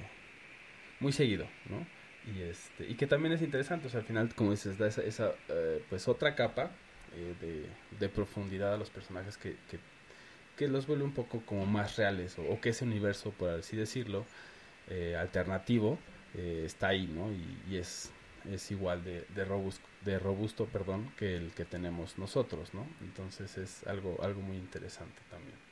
[1.01, 1.87] muy seguido, ¿no?
[2.33, 5.03] Y, este, y que también es interesante, o sea, al final, como dices, da esa,
[5.03, 6.71] esa eh, pues otra capa
[7.15, 7.67] eh,
[7.99, 9.57] de, profundidad a los personajes que,
[10.57, 14.25] que, los vuelve un poco como más reales, o, que ese universo, por así decirlo,
[14.89, 15.99] eh, alternativo
[16.35, 17.31] eh, está ahí, ¿no?
[17.33, 18.11] Y, y, es,
[18.51, 22.87] es igual de, de, robusto, de robusto perdón, que el que tenemos nosotros, ¿no?
[23.03, 25.69] Entonces es algo, algo muy interesante también.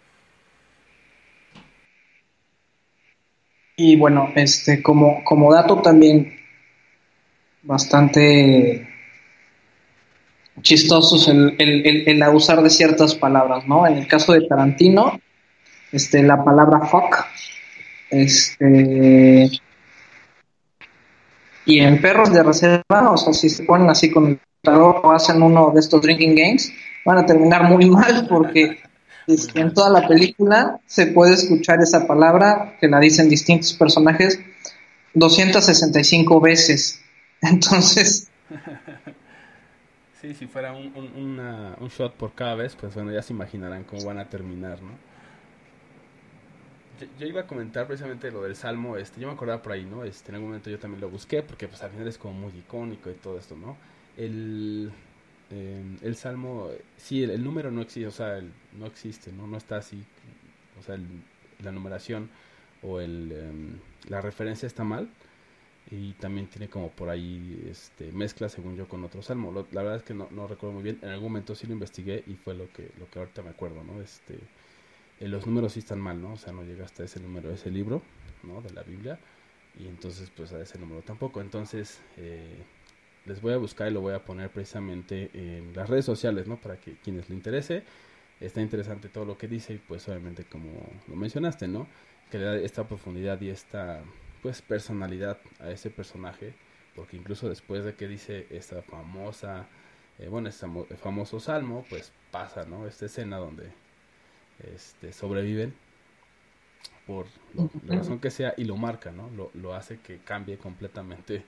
[3.76, 6.34] Y bueno, este, como, como dato también
[7.62, 8.88] bastante
[10.62, 13.86] chistosos el, el, el, el, de ciertas palabras, ¿no?
[13.86, 15.20] En el caso de Tarantino,
[15.92, 17.26] este, la palabra fuck
[18.10, 19.50] este.
[21.64, 25.42] Y en perros de reserva, o sea, si se ponen así con el o hacen
[25.42, 26.72] uno de estos drinking games,
[27.04, 28.80] van a terminar muy mal porque
[29.26, 33.72] es que en toda la película se puede escuchar esa palabra que la dicen distintos
[33.74, 34.40] personajes
[35.14, 37.00] 265 veces.
[37.40, 38.28] Entonces.
[40.26, 44.04] Sí, si fuera un, un, shot por cada vez, pues bueno, ya se imaginarán cómo
[44.04, 44.90] van a terminar, ¿no?
[47.20, 50.02] yo, iba a comentar precisamente lo del salmo, este, yo me acordaba por ahí, ¿no?
[50.02, 52.58] Este, en algún momento yo también lo busqué, porque pues al final es como muy
[52.58, 53.76] icónico y todo esto, ¿no?
[54.16, 54.90] El,
[55.50, 59.46] eh, el salmo, sí, el, el, número no existe, o sea, el, no existe, ¿no?
[59.46, 60.02] No está así,
[60.80, 60.98] o sea,
[61.62, 62.30] la numeración
[62.82, 63.52] o el, eh,
[64.08, 65.08] la referencia está mal
[65.90, 69.52] y también tiene como por ahí este, mezcla según yo con otro salmo.
[69.72, 72.24] La verdad es que no, no recuerdo muy bien, en algún momento sí lo investigué
[72.26, 74.00] y fue lo que, lo que ahorita me acuerdo, ¿no?
[74.02, 74.38] Este
[75.20, 76.34] eh, los números sí están mal, ¿no?
[76.34, 78.02] O sea, no llega hasta ese número, ese libro,
[78.42, 78.60] ¿no?
[78.60, 79.18] De la Biblia.
[79.78, 81.40] Y entonces, pues a ese número tampoco.
[81.40, 82.56] Entonces, eh,
[83.24, 86.56] les voy a buscar y lo voy a poner precisamente en las redes sociales, ¿no?
[86.60, 87.82] Para que quienes le interese,
[88.40, 90.70] está interesante todo lo que dice y pues obviamente como
[91.08, 91.86] lo mencionaste, ¿no?
[92.30, 94.02] Que le da esta profundidad y esta,
[94.46, 96.54] pues, personalidad a ese personaje.
[96.94, 99.66] Porque incluso después de que dice esta famosa,
[100.20, 100.68] eh, bueno, este
[101.02, 102.86] famoso salmo, pues pasa, ¿no?
[102.86, 103.72] Esta escena donde
[104.72, 105.74] este, sobreviven
[107.08, 109.28] por lo, la razón que sea y lo marca, ¿no?
[109.30, 111.44] Lo, lo hace que cambie completamente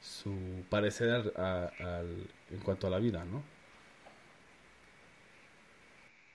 [0.00, 0.34] su
[0.70, 3.42] parecer a, a, en cuanto a la vida, ¿no?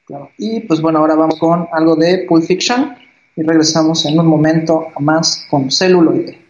[0.05, 0.29] Claro.
[0.37, 2.95] Y pues bueno, ahora vamos con algo de Pulp Fiction
[3.35, 6.44] y regresamos en un momento más con celuloide.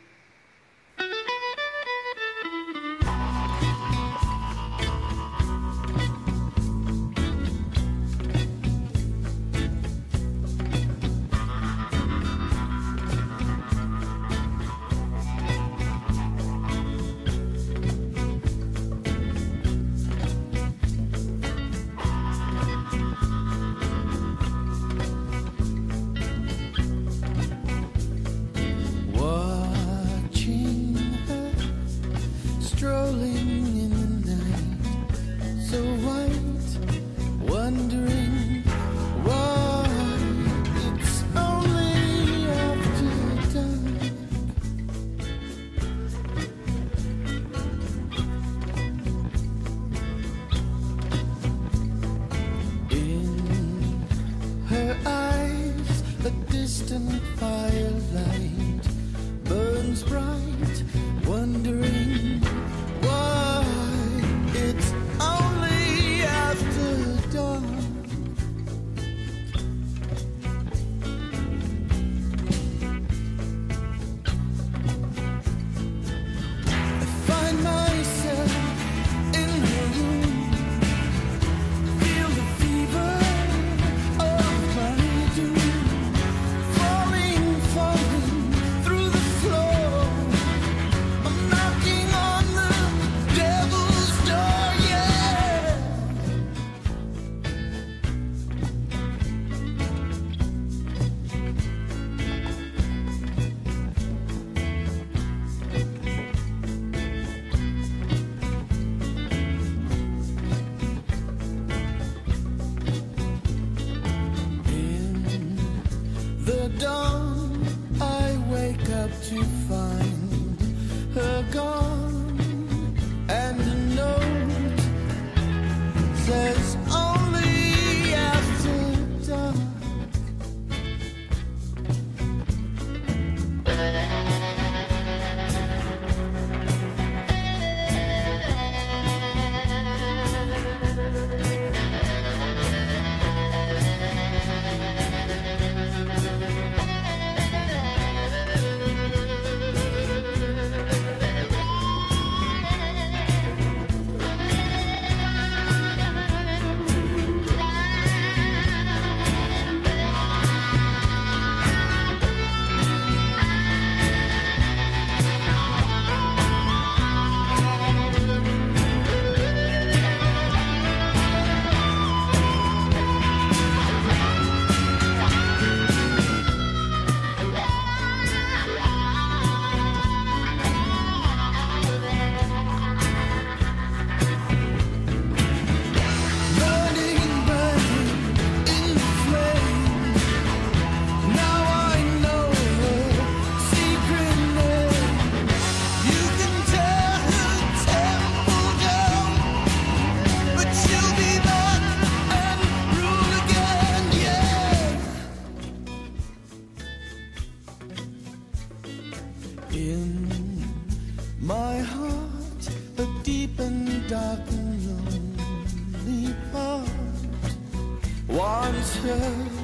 [219.06, 219.54] 人。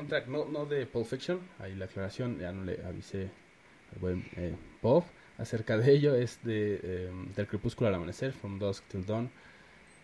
[0.00, 3.30] Soundtrack, no, no de Pulp Fiction, ahí la aclaración, ya no le avisé
[3.92, 5.04] al buen eh, Bob
[5.38, 9.30] acerca de ello, es de em, Del Crepúsculo al Amanecer, From Dusk Till Dawn,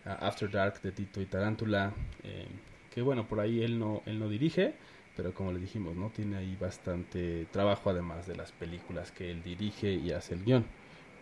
[0.05, 1.93] After Dark de Tito y Tarántula,
[2.23, 2.49] em,
[2.95, 4.75] que bueno, por ahí él no, él no dirige,
[5.17, 9.43] pero como le dijimos, no tiene ahí bastante trabajo además de las películas que él
[9.43, 10.67] dirige y hace el guion.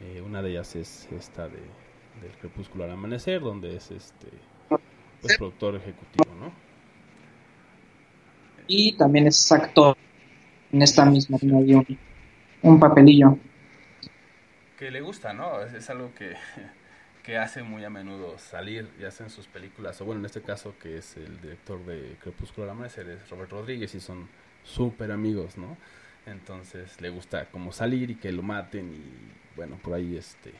[0.00, 1.60] Eh, una de ellas es esta de
[2.20, 4.28] del Crepúsculo al Amanecer, donde es este
[5.20, 6.23] pues, productor ejecutivo.
[8.66, 9.96] Y también es actor
[10.72, 11.86] en esta misma, tiene
[12.62, 13.38] un, papelillo.
[14.78, 15.60] Que le gusta, ¿no?
[15.62, 16.34] Es, algo que,
[17.22, 20.74] que, hace muy a menudo salir y hacen sus películas, o bueno, en este caso
[20.80, 24.28] que es el director de Crepúsculo al Amanecer, es Robert Rodríguez y son
[24.64, 25.76] súper amigos, ¿no?
[26.26, 30.52] Entonces le gusta como salir y que lo maten y bueno, por ahí este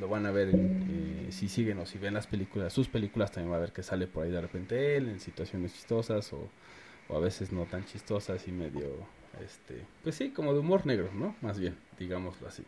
[0.00, 3.52] lo van a ver eh, si siguen o si ven las películas, sus películas también
[3.52, 6.48] va a ver que sale por ahí de repente él en situaciones chistosas o
[7.10, 8.88] o a veces no tan chistosas y medio,
[9.44, 11.34] este, pues sí, como de humor negro, ¿no?
[11.40, 12.64] Más bien, digámoslo así.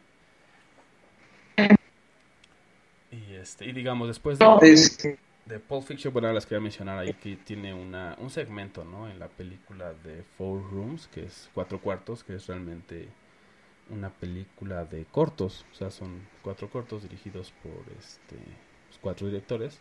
[3.11, 7.36] Y este, y digamos, después de, de Pulp Fiction, bueno, las quería mencionar ahí que
[7.36, 9.09] tiene una, un segmento, ¿no?
[9.09, 13.09] En la película de Four Rooms, que es Cuatro Cuartos, que es realmente
[13.90, 19.78] una película de cortos, o sea, son cuatro cortos dirigidos por este pues, cuatro directores.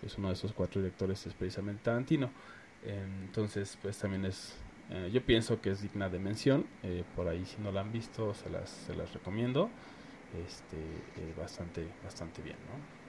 [0.00, 2.30] Pues uno de esos cuatro directores es precisamente Tarantino.
[2.84, 4.54] Entonces, pues también es,
[4.90, 6.66] eh, yo pienso que es digna de mención.
[6.82, 9.70] Eh, por ahí, si no la han visto, se las, se las recomiendo.
[10.46, 13.00] Este, eh, bastante, bastante bien, ¿no?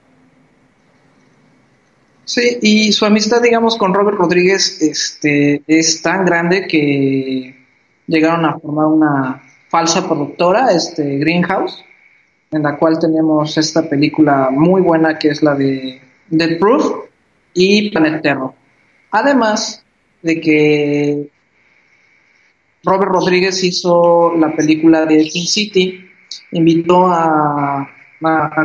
[2.25, 7.55] Sí, y su amistad, digamos, con Robert Rodríguez este, es tan grande que
[8.07, 11.83] llegaron a formar una falsa productora, este, Greenhouse,
[12.51, 17.05] en la cual tenemos esta película muy buena que es la de Dead Proof
[17.53, 18.53] y Planet Terror.
[19.11, 19.83] Además
[20.21, 21.29] de que
[22.83, 26.09] Robert Rodríguez hizo la película de Sin City,
[26.51, 27.89] invitó a,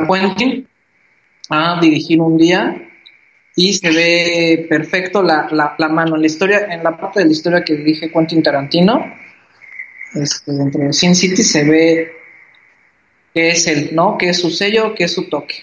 [0.09, 0.66] Quentin
[1.49, 2.88] a dirigir un día
[3.55, 7.32] y se ve perfecto la, la, mano en la historia, en la parte de la
[7.32, 9.05] historia que dirige Quentin Tarantino,
[10.14, 12.12] este, dentro de Sin City se ve
[13.34, 14.16] que es él, ¿no?
[14.16, 15.57] Que es su sello, que es su toque.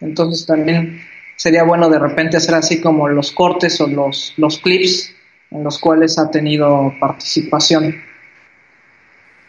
[0.00, 1.00] Entonces también
[1.36, 5.14] sería bueno de repente hacer así como los cortes o los, los clips
[5.50, 8.02] en los cuales ha tenido participación.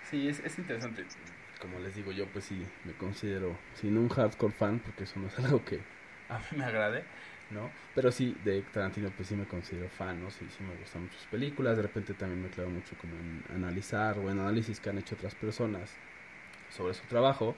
[0.09, 1.03] Sí, es, es interesante.
[1.59, 5.27] Como les digo, yo pues sí me considero, sin un hardcore fan, porque eso no
[5.27, 5.79] es algo que
[6.29, 7.03] a mí me agrade,
[7.51, 7.69] ¿no?
[7.93, 10.29] Pero sí, de Tarantino pues sí me considero fan, ¿no?
[10.29, 14.17] Sí, sí me gustan muchas películas, de repente también me clavo mucho como en analizar
[14.19, 15.89] o en análisis que han hecho otras personas
[16.75, 17.55] sobre su trabajo.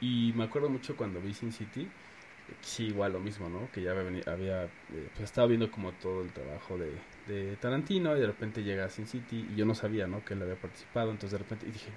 [0.00, 1.88] Y me acuerdo mucho cuando vi Sin City,
[2.60, 3.70] sí, igual lo mismo, ¿no?
[3.72, 4.68] Que ya había, eh,
[5.12, 9.06] pues estaba viendo como todo el trabajo de, Tarantino y de repente llega a Sin
[9.06, 10.24] City y yo no sabía, ¿no?
[10.24, 11.90] Que él había participado, entonces de repente dije,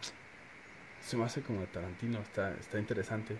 [1.01, 3.37] se me hace como de Tarantino, está, está interesante.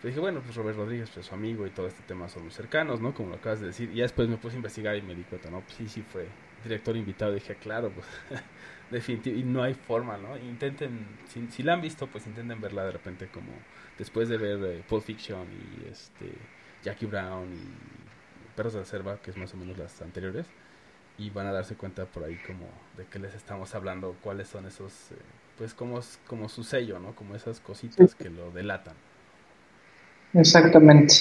[0.00, 2.52] Pero dije, bueno, pues Robert Rodríguez, pues su amigo y todo este tema son muy
[2.52, 3.14] cercanos, ¿no?
[3.14, 3.90] Como lo acabas de decir.
[3.94, 5.60] Y después me puse a investigar y me di cuenta, ¿no?
[5.60, 6.26] Pues sí, sí fue
[6.62, 7.32] director invitado.
[7.32, 8.06] dije, claro, pues
[8.90, 10.36] definitivamente, y no hay forma, ¿no?
[10.36, 11.06] Intenten,
[11.50, 13.52] si la han visto, pues intenten verla de repente como
[13.98, 16.32] después de ver eh, Pulp Fiction y este
[16.84, 20.46] Jackie Brown y Perros de la Selva, que es más o menos las anteriores,
[21.18, 22.66] y van a darse cuenta por ahí como
[22.96, 25.16] de qué les estamos hablando, cuáles son esos, eh,
[25.58, 27.14] pues como, como su sello, ¿no?
[27.14, 28.94] Como esas cositas que lo delatan.
[30.34, 31.14] Exactamente.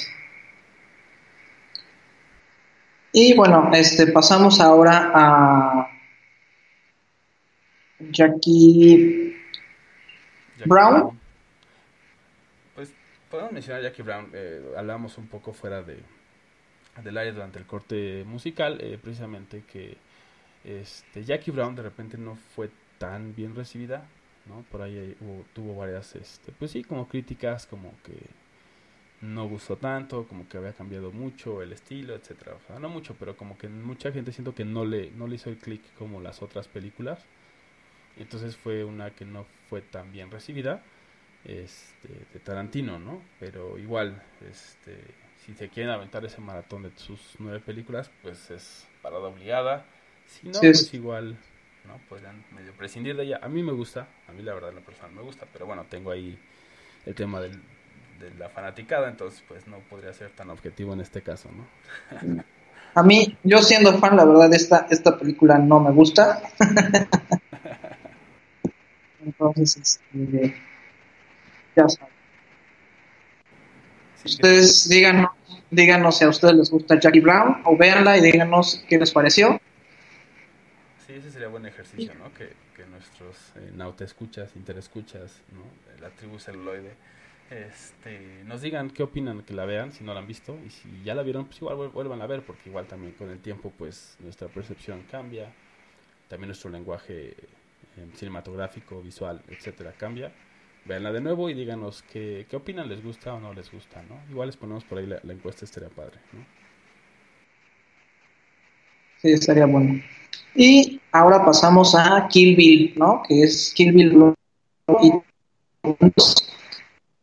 [3.11, 5.87] Y bueno, este pasamos ahora a
[8.11, 9.37] Jackie,
[10.65, 11.17] Brown
[13.35, 15.97] podemos mencionar Jackie Brown, eh, hablamos un poco fuera de
[17.03, 19.97] del área durante el corte musical, eh, precisamente que
[20.63, 24.05] este, Jackie Brown de repente no fue tan bien recibida,
[24.45, 24.63] ¿no?
[24.71, 25.17] Por ahí
[25.53, 28.15] tuvo varias, este, pues sí, como críticas, como que
[29.19, 32.53] no gustó tanto, como que había cambiado mucho el estilo, etcétera.
[32.55, 35.35] O sea, no mucho, pero como que mucha gente siento que no le, no le
[35.35, 37.25] hizo el click como las otras películas.
[38.15, 40.81] Entonces fue una que no fue tan bien recibida.
[41.45, 43.21] Este, de Tarantino, ¿no?
[43.39, 44.97] Pero igual, este,
[45.45, 49.85] si se quieren aventar ese maratón de sus nueve películas, pues es parada obligada.
[50.27, 51.37] Si no, pues igual,
[51.85, 51.99] ¿no?
[52.09, 53.39] Podrían medio prescindir de ella.
[53.41, 56.11] A mí me gusta, a mí la verdad la persona me gusta, pero bueno, tengo
[56.11, 56.37] ahí
[57.05, 57.61] el tema del,
[58.19, 62.43] de la fanaticada, entonces pues no podría ser tan objetivo en este caso, ¿no?
[62.95, 66.41] A mí, yo siendo fan, la verdad, esta, esta película no me gusta.
[69.25, 70.55] entonces, este,
[71.75, 72.15] ya saben.
[74.25, 75.29] Ustedes díganos,
[75.69, 79.61] díganos si a ustedes les gusta Jackie Brown o véanla y díganos qué les pareció.
[81.05, 82.33] Sí, ese sería buen ejercicio, ¿no?
[82.33, 85.61] Que, que nuestros eh, nauta-escuchas, interescuchas, ¿no?
[86.01, 86.95] La tribu celuloide,
[87.51, 90.57] este, nos digan qué opinan, que la vean, si no la han visto.
[90.65, 93.39] Y si ya la vieron, pues igual vuelvan a ver, porque igual también con el
[93.39, 95.53] tiempo, pues nuestra percepción cambia.
[96.27, 97.35] También nuestro lenguaje
[97.97, 100.31] eh, cinematográfico, visual, etcétera, cambia
[100.85, 104.19] veanla de nuevo y díganos qué, qué opinan, les gusta o no les gusta, ¿no?
[104.29, 106.45] Igual les ponemos por ahí la, encuesta, estaría padre, ¿no?
[109.17, 110.01] Sí, estaría bueno.
[110.53, 113.23] Y ahora pasamos a Kill Bill, ¿no?
[113.27, 114.33] Que es Kill Bill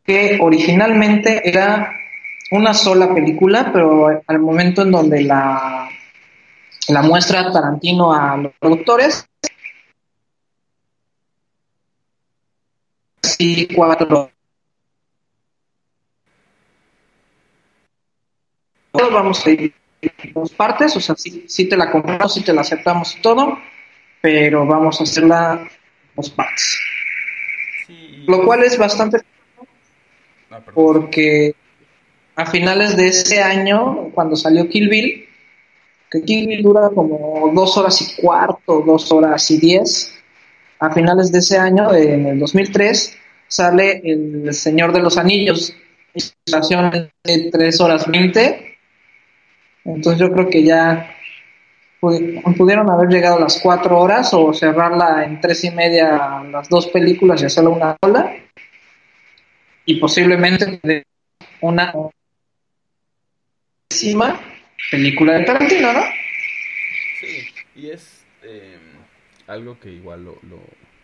[0.04, 1.92] que originalmente era
[2.50, 5.88] una sola película, pero al momento en donde la,
[6.88, 9.26] la muestra Tarantino a los productores,
[13.38, 14.30] y cuatro.
[18.92, 19.74] Vamos a ir
[20.34, 23.58] dos partes, o sea, si te la compramos, si te la aceptamos y todo,
[24.20, 25.68] pero vamos a hacerla
[26.14, 26.78] dos partes.
[28.26, 29.18] Lo cual es bastante
[30.50, 31.54] ah, porque
[32.36, 35.28] a finales de ese año, cuando salió Kill Bill,
[36.10, 40.14] que Kill Bill dura como dos horas y cuarto, dos horas y diez,
[40.78, 43.18] a finales de ese año, en el 2003,
[43.52, 45.76] sale El Señor de los Anillos,
[46.46, 48.78] duración de 3 horas 20.
[49.84, 51.14] Entonces yo creo que ya
[52.00, 56.86] pudieron haber llegado a las 4 horas o cerrarla en 3 y media las dos
[56.86, 58.34] películas y hacerla una sola.
[59.84, 61.04] Y posiblemente
[61.60, 61.92] una
[64.90, 66.02] película de Tarantino, ¿no?
[67.20, 67.44] Sí,
[67.76, 68.78] y es eh,
[69.46, 70.58] algo que igual lo, lo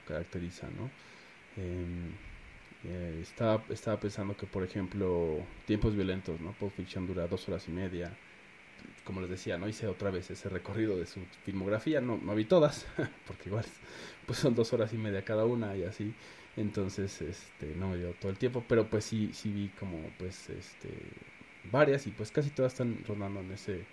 [0.06, 0.90] caracteriza, ¿no?
[1.58, 2.27] Eh,
[2.84, 6.52] eh, estaba, estaba pensando que, por ejemplo, Tiempos Violentos, ¿no?
[6.52, 8.16] Pulp Fiction dura dos horas y media.
[9.04, 12.44] Como les decía, no hice otra vez ese recorrido de su filmografía, no, no vi
[12.44, 12.86] todas,
[13.26, 13.64] porque igual
[14.26, 16.14] pues son dos horas y media cada una y así.
[16.56, 20.50] Entonces, este, no me dio todo el tiempo, pero pues sí, sí vi como, pues,
[20.50, 20.88] este,
[21.70, 23.84] varias y pues casi todas están rondando en ese,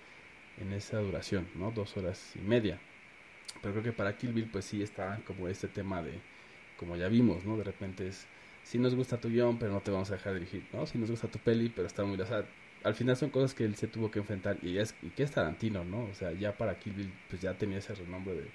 [0.59, 1.71] en esa duración, ¿no?
[1.71, 2.79] Dos horas y media.
[3.61, 6.19] Pero creo que para Kill Bill, pues sí está como este tema de,
[6.77, 7.57] como ya vimos, ¿no?
[7.57, 8.27] De repente es
[8.65, 10.87] si nos gusta tu guion, pero no te vamos a dejar dirigir, ¿no?
[10.87, 12.19] Si nos gusta tu peli, pero está muy...
[12.19, 12.43] O sea,
[12.83, 15.31] al final son cosas que él se tuvo que enfrentar y es y que es
[15.31, 16.05] Tarantino, ¿no?
[16.05, 18.45] O sea, ya para Kill Bill pues ya tenía ese renombre de,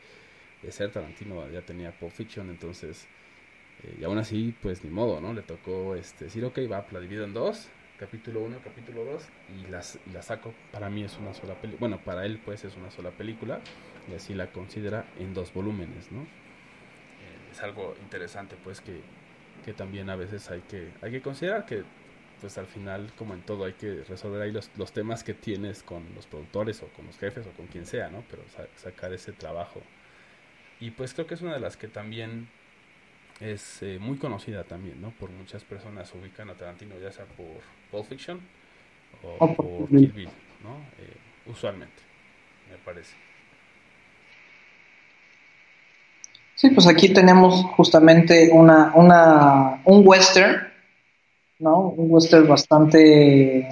[0.63, 3.07] de ser Tarantino, ya tenía Pulp Fiction, entonces
[3.85, 5.33] eh, y aún así pues ni modo, ¿no?
[5.33, 9.23] Le tocó este decir, ok, va, la divido en dos, capítulo 1, capítulo 2
[9.61, 12.65] y las y la saco, para mí es una sola película, bueno, para él pues
[12.65, 13.61] es una sola película
[14.11, 16.23] y así la considera en dos volúmenes, ¿no?
[16.23, 19.03] Eh, es algo interesante pues que
[19.61, 21.85] que también a veces hay que, hay que considerar que
[22.41, 25.83] pues al final, como en todo, hay que resolver ahí los, los temas que tienes
[25.83, 28.25] con los productores o con los jefes o con quien sea, ¿no?
[28.31, 28.43] Pero
[28.77, 29.83] sacar ese trabajo.
[30.81, 32.49] Y pues creo que es una de las que también
[33.41, 35.11] es eh, muy conocida también, ¿no?
[35.11, 38.41] Por muchas personas ubican a Tarantino ya sea por Pulp Fiction
[39.23, 40.31] o, por Kill Bill,
[40.63, 40.79] ¿no?
[40.99, 42.03] Eh, usualmente,
[42.71, 43.15] me parece.
[46.61, 50.69] Sí, pues aquí tenemos justamente una, una, un western,
[51.59, 51.89] ¿no?
[51.97, 53.67] Un western bastante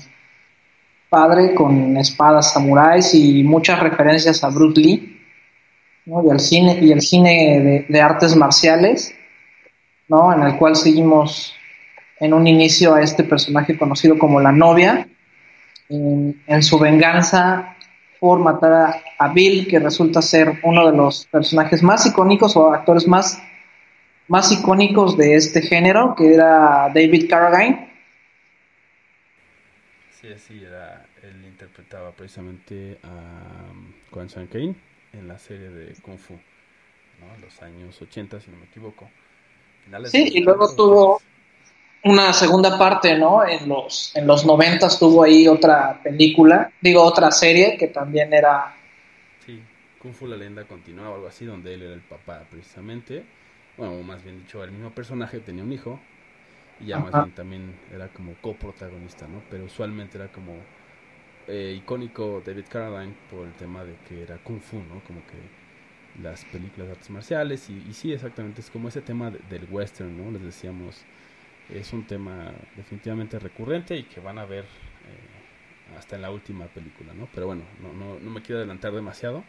[1.11, 5.21] padre con espadas samuráis y muchas referencias a Bruce Lee,
[6.07, 6.25] ¿no?
[6.25, 9.15] Y al cine, y el cine de, artes marciales,
[10.09, 10.33] ¿no?
[10.33, 11.53] En el cual seguimos
[12.19, 15.07] en un inicio a este personaje conocido como la novia,
[15.91, 17.77] en, en su venganza
[18.21, 23.07] por matar a, Bill, que resulta ser uno de los personajes más icónicos o actores
[23.07, 23.41] más,
[24.27, 27.93] más icónicos de este género, que era David Carradine.
[30.21, 34.75] Sí, sí, era, él interpretaba precisamente a um, Quan Kane
[35.13, 37.35] en la serie de Kung Fu, ¿no?
[37.35, 39.09] En los años 80, si no me equivoco.
[40.07, 41.21] sí, y luego tuvo
[42.09, 43.47] una segunda parte, ¿no?
[43.47, 48.75] En los, en los 90 tuvo ahí otra película, digo otra serie que también era...
[49.45, 49.63] Sí,
[50.01, 53.25] Kung Fu la leyenda continúa o algo así, donde él era el papá precisamente.
[53.77, 56.01] Bueno, más bien dicho, el mismo personaje tenía un hijo
[56.81, 59.43] y ya más bien también era como coprotagonista, ¿no?
[59.51, 60.55] Pero usualmente era como
[61.47, 65.03] eh, icónico David Carradine por el tema de que era kung fu, ¿no?
[65.07, 65.69] Como que
[66.23, 70.31] las películas de artes marciales y, sí, exactamente, es como ese tema del western, ¿no?
[70.31, 71.05] Les decíamos,
[71.71, 76.67] es un tema definitivamente recurrente y que van a ver eh, hasta en la última
[76.67, 77.29] película, ¿no?
[77.35, 79.45] Pero bueno, no, no, no me quiero adelantar demasiado,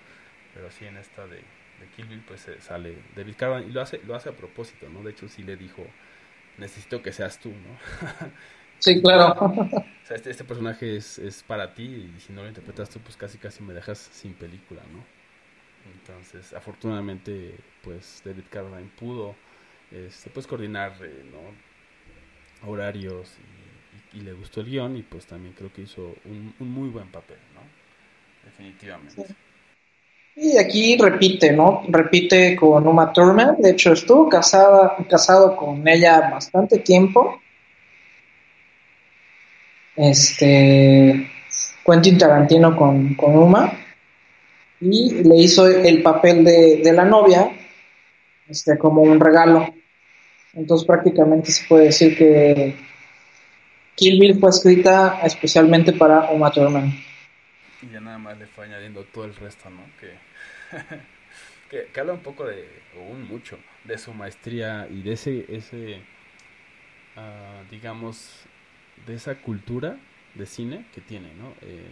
[0.54, 3.82] pero sí en esta de, de Kill Bill pues eh, sale David Carradine y lo
[3.82, 5.04] hace, lo hace a propósito, ¿no?
[5.04, 5.86] De hecho sí le dijo,
[6.58, 8.30] necesito que seas tú, ¿no?
[8.80, 9.36] Sí, claro.
[10.04, 13.00] O sea, este, este personaje es, es, para ti y si no lo interpretas tú,
[13.00, 15.04] pues casi casi me dejas sin película, ¿no?
[15.94, 19.36] Entonces, afortunadamente, pues David Carradine pudo
[19.92, 21.40] este, pues, coordinar eh, ¿no?
[22.66, 23.28] Horarios
[24.14, 27.08] y, le gustó el guion y pues también creo que hizo un, un muy buen
[27.10, 27.62] papel, ¿no?
[28.44, 29.36] Definitivamente.
[30.36, 31.84] Y aquí repite, ¿no?
[31.88, 33.62] Repite con Uma Thurman.
[33.62, 37.40] De hecho, estuvo casada, casado con ella bastante tiempo
[40.00, 41.30] este
[41.86, 43.74] Quentin Tarantino con, con Uma
[44.80, 47.52] y le hizo el papel de, la novia
[48.48, 49.74] este, como un regalo.
[50.54, 52.76] Entonces prácticamente se puede decir que
[53.96, 56.92] Kill Bill fue escrita especialmente para Uma Thurman.
[57.82, 59.82] Y ya nada más le fue añadiendo todo el resto, ¿no?
[60.00, 60.14] Que,
[61.94, 66.02] que, habla un poco de, o un mucho, de su maestría y de ese, ese
[67.18, 68.46] uh, digamos,
[69.06, 69.98] de esa cultura
[70.36, 71.54] de cine que tiene, ¿no?
[71.62, 71.84] Eh,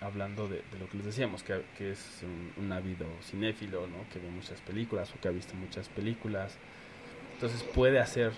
[0.00, 4.08] hablando de, lo que les decíamos, que, es un, un, ávido cinéfilo, ¿no?
[4.12, 6.56] Que ve muchas películas o que ha visto muchas películas.
[7.40, 8.32] Entonces puede hacer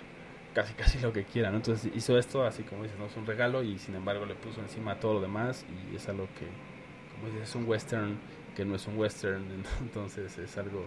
[0.54, 1.56] casi casi lo que quiera, ¿no?
[1.56, 3.06] Entonces hizo esto así como dices, ¿no?
[3.06, 6.28] Es un regalo y sin embargo le puso encima todo lo demás y es algo
[6.38, 6.46] que,
[7.16, 8.16] como dices, es un western
[8.54, 9.44] que no es un western,
[9.80, 10.84] entonces es algo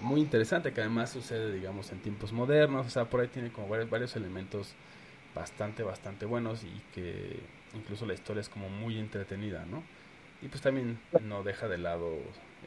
[0.00, 3.68] muy interesante que además sucede, digamos, en tiempos modernos, o sea, por ahí tiene como
[3.68, 4.72] varios, varios elementos
[5.34, 7.40] bastante, bastante buenos y que
[7.74, 9.82] incluso la historia es como muy entretenida, ¿no?
[10.40, 12.16] Y pues también no deja de lado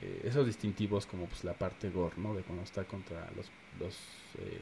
[0.01, 2.33] eh, esos distintivos como pues la parte gore, ¿no?
[2.33, 3.49] De cuando está contra los...
[3.79, 3.95] los
[4.39, 4.61] eh,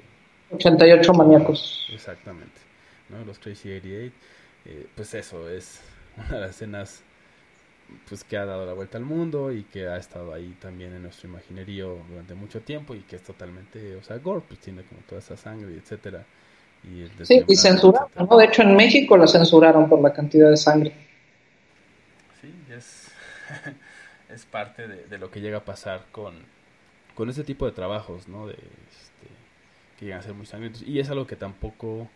[0.52, 1.88] 88 maníacos.
[1.92, 2.62] Exactamente,
[3.10, 3.24] ¿no?
[3.26, 4.16] Los Crazy 88.
[4.66, 5.82] Eh, pues eso, es
[6.18, 7.04] una de las escenas
[8.10, 11.04] pues que ha dado la vuelta al mundo y que ha estado ahí también en
[11.04, 15.02] nuestro imaginerio durante mucho tiempo y que es totalmente, o sea, gore, pues tiene como
[15.02, 16.26] toda esa sangre, etcétera
[17.24, 18.38] sí, y censuraron, ¿no?
[18.38, 20.94] De hecho, en México la censuraron por la cantidad de sangre.
[22.42, 23.08] Sí, es,
[24.30, 26.36] es parte de, lo que llega a pasar con,
[27.16, 28.48] con este tipo de trabajos, ¿no?
[28.48, 29.28] De, este,
[30.00, 30.82] que llegan a ser muy sangrientos.
[30.84, 32.10] Y es algo que tampoco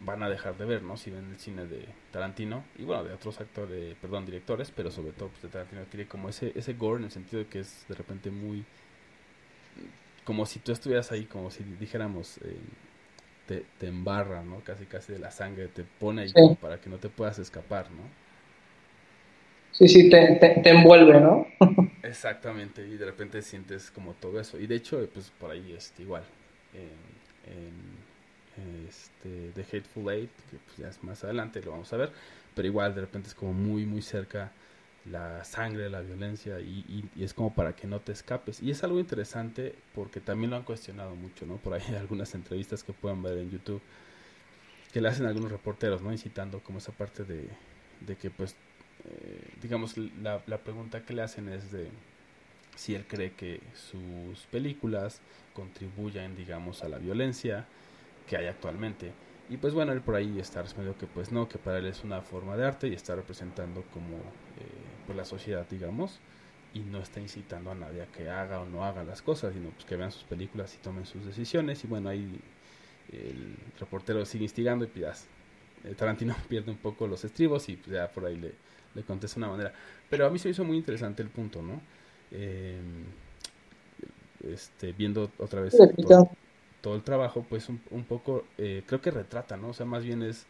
[0.00, 0.96] van a dejar de ver, ¿no?
[0.96, 5.12] Si ven el cine de Tarantino y bueno, de otros actores, perdón, directores, pero sobre
[5.12, 7.84] todo pues, de Tarantino tiene como ese ese gore en el sentido de que es
[7.86, 8.64] de repente muy
[10.24, 12.56] como si tú estuvieras ahí, como si dijéramos eh,
[13.78, 14.60] te, embarra, ¿no?
[14.60, 17.90] Casi, casi de la sangre, te pone ahí como para que no te puedas escapar,
[17.90, 18.02] ¿no?
[19.72, 21.46] Sí, sí, te, te, envuelve, ¿no?
[22.02, 24.58] Exactamente, y de repente sientes como todo eso.
[24.58, 26.22] Y de hecho, pues por ahí es igual.
[26.74, 28.00] En,
[28.88, 32.10] este, The Hateful Eight, que pues ya es más adelante, lo vamos a ver.
[32.54, 34.52] Pero igual de repente es como muy, muy cerca
[35.06, 38.62] la sangre, la violencia y, es como para que no te escapes.
[38.62, 41.56] Y es algo interesante porque también lo han cuestionado mucho, ¿no?
[41.56, 43.80] Por ahí hay algunas entrevistas que pueden ver en YouTube
[44.92, 46.12] que le hacen algunos reporteros, ¿no?
[46.12, 47.48] Incitando como esa parte de,
[48.00, 48.56] de que pues,
[49.04, 51.88] eh, digamos, la, pregunta que le hacen es de
[52.76, 55.20] si él cree que sus películas
[55.54, 57.66] contribuyen, digamos, a la violencia
[58.28, 59.12] que hay actualmente.
[59.48, 62.04] Y pues bueno, él por ahí está respondiendo que pues no, que para él es
[62.04, 64.62] una forma de arte y está representando como eh,
[65.06, 66.20] pues la sociedad, digamos,
[66.72, 69.70] y no está incitando a nadie a que haga o no haga las cosas, sino
[69.70, 71.82] pues que vean sus películas y tomen sus decisiones.
[71.82, 72.40] Y bueno, ahí
[73.12, 75.26] el reportero sigue instigando y pues
[75.84, 78.54] ya, Tarantino pierde un poco los estribos y pues ya por ahí le,
[78.94, 79.72] le contesta de una manera.
[80.08, 81.80] Pero a mí se me hizo muy interesante el punto, ¿no?
[82.32, 82.78] Eh,
[84.44, 85.74] este, viendo otra vez
[86.80, 89.68] todo el trabajo, pues un, un poco, eh, creo que retrata, ¿no?
[89.68, 90.46] O sea, más bien es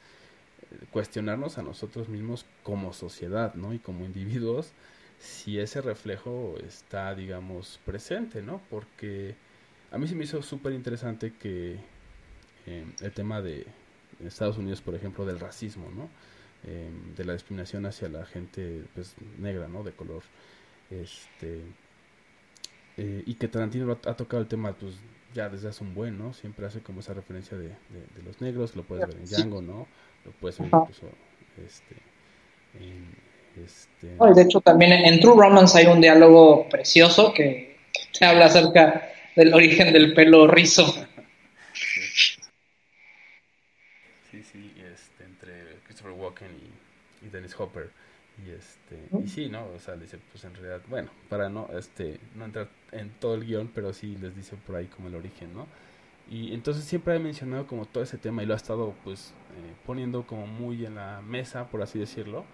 [0.70, 3.74] eh, cuestionarnos a nosotros mismos como sociedad, ¿no?
[3.74, 4.72] Y como individuos,
[5.18, 8.60] si ese reflejo está, digamos, presente, ¿no?
[8.70, 9.34] Porque
[9.90, 11.78] a mí se me hizo súper interesante que
[12.66, 13.66] eh, el tema de
[14.24, 16.08] Estados Unidos, por ejemplo, del racismo, ¿no?
[16.62, 19.82] De la discriminación hacia la gente pues, negra, ¿no?
[19.82, 20.22] De color.
[20.90, 21.62] Este,
[22.96, 24.94] y que Tarantino ha, ha, tocado el tema pues,
[25.34, 26.32] ya desde hace un buen, ¿no?
[26.34, 29.86] Siempre hace como esa referencia de, de, los negros, lo puedes ver en Django, ¿no?
[30.24, 31.06] Lo puedes ver incluso
[31.64, 31.96] este,
[32.78, 33.14] en,
[33.64, 34.16] este...
[34.34, 37.76] de hecho también en True Romance hay un diálogo precioso que
[38.18, 40.86] te habla acerca del origen del pelo rizo.
[44.30, 46.48] sí, sí, este, entre Christopher Walken
[47.22, 47.90] y, y Dennis Hopper.
[48.46, 49.66] Y este, y sí, ¿no?
[49.76, 53.44] O sea, dice, pues en realidad, bueno, para no, este, no entrar en todo el
[53.44, 55.66] guion, pero sí les dice por ahí como el origen, ¿no?
[56.30, 59.74] Y entonces siempre he mencionado como todo ese tema y lo ha estado pues eh,
[59.84, 62.44] poniendo como muy en la mesa, por así decirlo,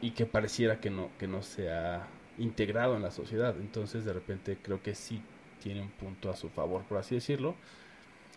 [0.00, 2.06] y que pareciera que no, que no se ha
[2.38, 3.54] integrado en la sociedad.
[3.60, 5.22] Entonces de repente creo que sí
[5.62, 7.54] tiene un punto a su favor, por así decirlo,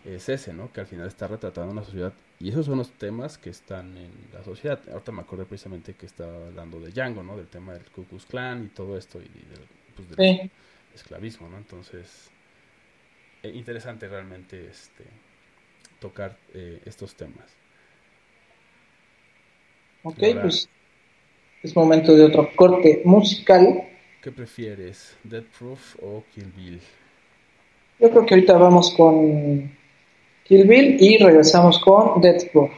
[0.05, 0.71] es ese, ¿no?
[0.73, 4.11] Que al final está retratando una sociedad y esos son los temas que están en
[4.33, 4.79] la sociedad.
[4.91, 7.37] Ahorita me acordé precisamente que estaba hablando de Django, ¿no?
[7.37, 10.49] Del tema del Ku Klux Klan y todo esto y del, pues,
[10.95, 11.57] esclavismo, ¿no?
[11.57, 12.31] Entonces,
[13.43, 15.03] eh, interesante realmente este
[15.99, 17.45] tocar eh, estos temas.
[20.01, 20.67] Ok, pues
[21.61, 23.87] es momento de otro corte musical.
[24.23, 26.81] ¿Qué prefieres, Dead Proof o Kill Bill?
[27.99, 29.71] Yo creo que ahorita vamos con
[30.51, 32.73] Kill Bill y regresamos con Deathstroke.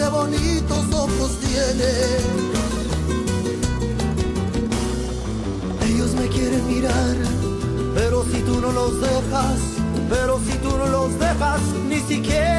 [0.00, 1.90] qué bonitos ojos tiene.
[5.86, 7.16] Ellos me quieren mirar,
[7.94, 9.58] pero si tú no los dejas,
[10.08, 12.49] pero si tú no los dejas, ni siquiera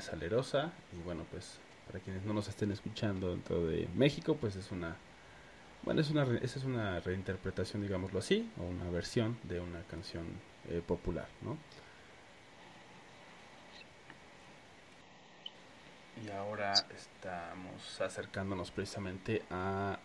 [0.00, 0.72] salerosa.
[0.92, 4.96] Y bueno, pues para quienes no nos estén escuchando dentro de México, pues es una
[5.82, 10.26] bueno, es una, esa es una reinterpretación, digámoslo así, o una versión de una canción
[10.68, 11.56] eh, popular, ¿no?
[16.22, 19.98] Y ahora estamos acercándonos precisamente a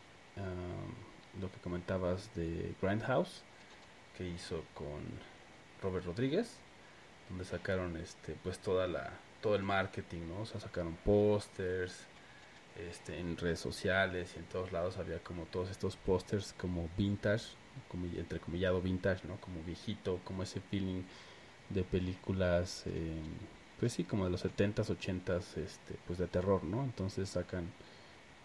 [1.42, 3.44] lo que comentabas de Grindhouse,
[4.18, 5.02] que hizo con
[5.82, 6.58] Robert Rodríguez,
[7.28, 9.12] donde sacaron este pues toda la
[9.46, 10.42] todo el marketing, ¿no?
[10.42, 11.94] O sea, sacaron pósters,
[12.90, 17.44] este, en redes sociales y en todos lados había como todos estos pósters como vintage,
[17.88, 19.36] como, entrecomillado vintage, ¿no?
[19.36, 21.04] Como viejito, como ese feeling
[21.70, 23.22] de películas, eh,
[23.80, 26.84] pues sí, como de los 70s, 80s, este, pues de terror, ¿no?
[26.84, 27.72] Entonces sacan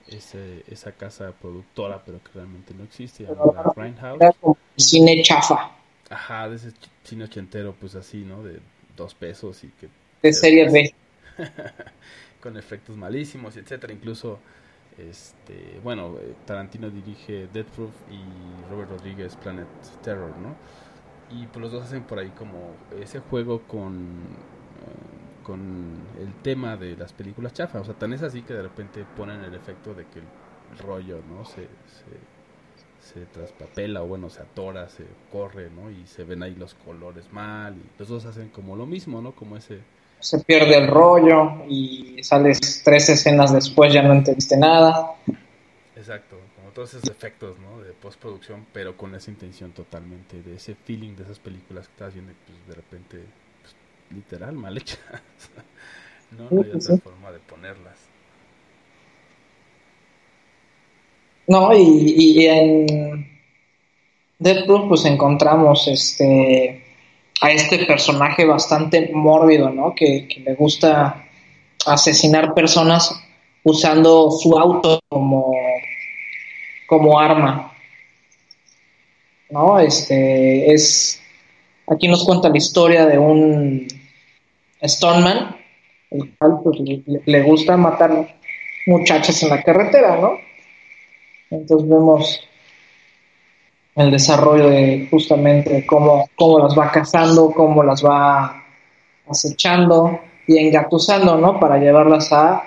[0.07, 4.20] ese, esa casa productora, pero que realmente no existe, llamada Grindhouse.
[4.76, 5.70] Cine chafa.
[6.11, 6.72] Ajá, de ese
[7.05, 8.42] cine ochentero, pues así, ¿no?
[8.42, 8.61] De
[8.98, 9.88] dos pesos y que...
[10.22, 10.94] De serie B.
[12.40, 13.92] con efectos malísimos, etcétera.
[13.92, 14.40] Incluso,
[14.96, 19.68] este, bueno, eh, Tarantino dirige Death Proof y Robert Rodríguez Planet
[20.02, 20.56] Terror, ¿no?
[21.30, 24.38] Y pues los dos hacen por ahí como ese juego con,
[24.82, 27.82] eh, con el tema de las películas chafas.
[27.82, 31.22] O sea, tan es así que de repente ponen el efecto de que el rollo,
[31.22, 31.44] ¿no?
[31.44, 32.20] Se, se,
[32.98, 35.90] se traspapela o bueno, se atora, se corre, ¿no?
[35.90, 37.78] Y se ven ahí los colores mal.
[37.78, 39.34] Y los dos hacen como lo mismo, ¿no?
[39.34, 39.84] Como ese
[40.20, 45.14] se pierde el rollo y sales tres escenas después ya no entendiste nada.
[45.96, 47.80] Exacto, como todos esos efectos ¿no?
[47.82, 52.14] de postproducción, pero con esa intención totalmente, de ese feeling de esas películas que estás
[52.14, 53.18] viendo pues, de repente,
[53.62, 53.74] pues,
[54.10, 54.98] literal, mal hechas.
[56.38, 57.98] no, no hay otra forma de ponerlas.
[61.46, 63.40] No, y, y en
[64.38, 66.89] Dead pues encontramos este
[67.41, 69.95] a este personaje bastante mórbido, ¿no?
[69.95, 71.24] Que, le gusta
[71.86, 73.18] asesinar personas
[73.64, 75.53] usando su auto como,
[76.86, 77.72] como arma.
[79.51, 79.80] ¿No?
[79.80, 81.20] Este es.
[81.88, 83.88] Aquí nos cuenta la historia de un
[84.84, 85.57] Stoneman,
[86.11, 86.78] el cual pues,
[87.26, 88.36] le, gusta matar
[88.86, 90.38] muchachas en la carretera, ¿no?
[91.51, 92.49] Entonces vemos
[93.95, 98.64] el desarrollo de justamente cómo, cómo las va cazando, cómo las va
[99.28, 101.59] acechando y engatusando, ¿no?
[101.59, 102.62] Para llevarlas a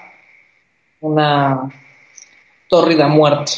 [1.02, 1.70] una
[2.68, 3.52] tórrida muerte.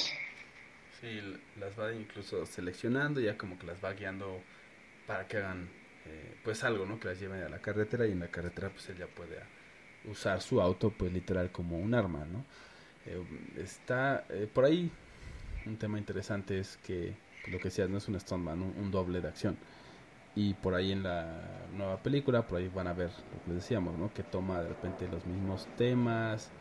[1.00, 1.22] Sí,
[1.60, 4.40] las va incluso seleccionando, ya como que las va guiando
[5.06, 5.70] para que hagan
[6.08, 7.00] eh, pues algo, ¿no?
[7.00, 9.40] Que las lleven a la carretera y en la carretera pues ella puede
[10.10, 12.46] usar su auto pues literal como un arma, ¿no?
[13.06, 13.22] Eh,
[13.58, 14.90] está eh, por ahí
[15.66, 17.14] un tema interesante es que
[17.52, 19.58] lo que decías, no es un stuntman, un, doble de acción.
[20.36, 23.56] Y por ahí en la nueva película, por ahí van a ver lo que les
[23.58, 24.14] decíamos, ¿no?
[24.14, 26.52] Que toma de repente los mismos temas.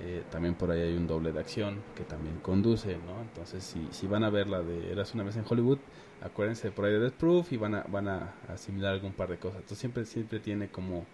[0.00, 3.20] Eh, también por ahí hay un doble de acción que también conduce, ¿no?
[3.22, 5.78] Entonces, si, si van a ver la de Eras una vez en Hollywood,
[6.22, 9.38] acuérdense por ahí de Death Proof y van a, van a asimilar algún par de
[9.38, 9.56] cosas.
[9.56, 11.06] Entonces, siempre, siempre tiene como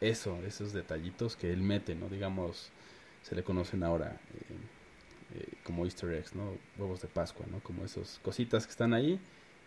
[0.00, 2.08] eso, esos detallitos que él mete, ¿no?
[2.08, 2.72] Digamos,
[3.22, 4.20] se le conocen ahora.
[4.34, 4.56] Eh,
[5.34, 6.56] eh, como easter eggs, ¿no?
[6.76, 7.60] Huevos de Pascua, ¿no?
[7.60, 9.18] Como esas cositas que están ahí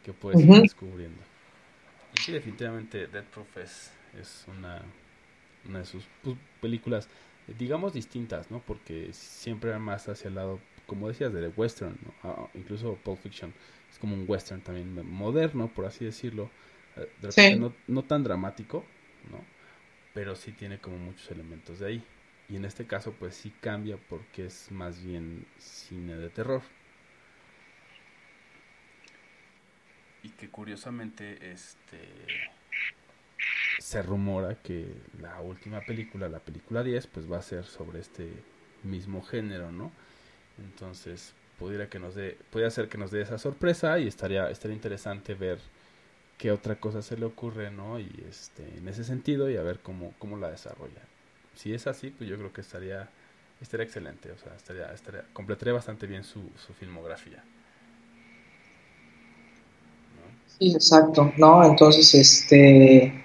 [0.03, 1.21] que puedes ir descubriendo.
[2.15, 3.91] Y sí, definitivamente Dead Proof es,
[4.47, 4.81] una,
[5.67, 7.09] una de sus pues, películas,
[7.59, 8.59] digamos, distintas, ¿no?
[8.59, 12.13] Porque siempre va más hacia el lado, como decías, de western, ¿no?
[12.23, 13.53] Ah, incluso Pulp Fiction
[13.91, 16.49] es como un western también moderno, por así decirlo.
[16.95, 18.85] Eh, de repente no, no tan dramático,
[19.31, 19.43] ¿no?
[20.13, 22.03] Pero sí tiene como muchos elementos de ahí.
[22.49, 26.61] Y en este caso pues sí cambia porque es más bien cine de terror.
[30.23, 31.99] Y que curiosamente este
[33.79, 34.87] se rumora que
[35.21, 38.29] la última película, la película 10, pues va a ser sobre este
[38.83, 39.91] mismo género, ¿no?
[40.57, 44.75] Entonces, pudiera que nos dé, puede ser que nos dé esa sorpresa y estaría estaría
[44.75, 45.59] interesante ver
[46.37, 47.99] qué otra cosa se le ocurre, ¿no?
[47.99, 51.01] Y este en ese sentido y a ver cómo cómo la desarrolla
[51.57, 53.09] si es así, pues yo creo que estaría,
[53.59, 57.43] estaría excelente, o sea, estaría, estaría, completaría bastante bien su, su filmografía.
[60.59, 61.63] Sí, exacto, ¿no?
[61.65, 63.23] Entonces, este...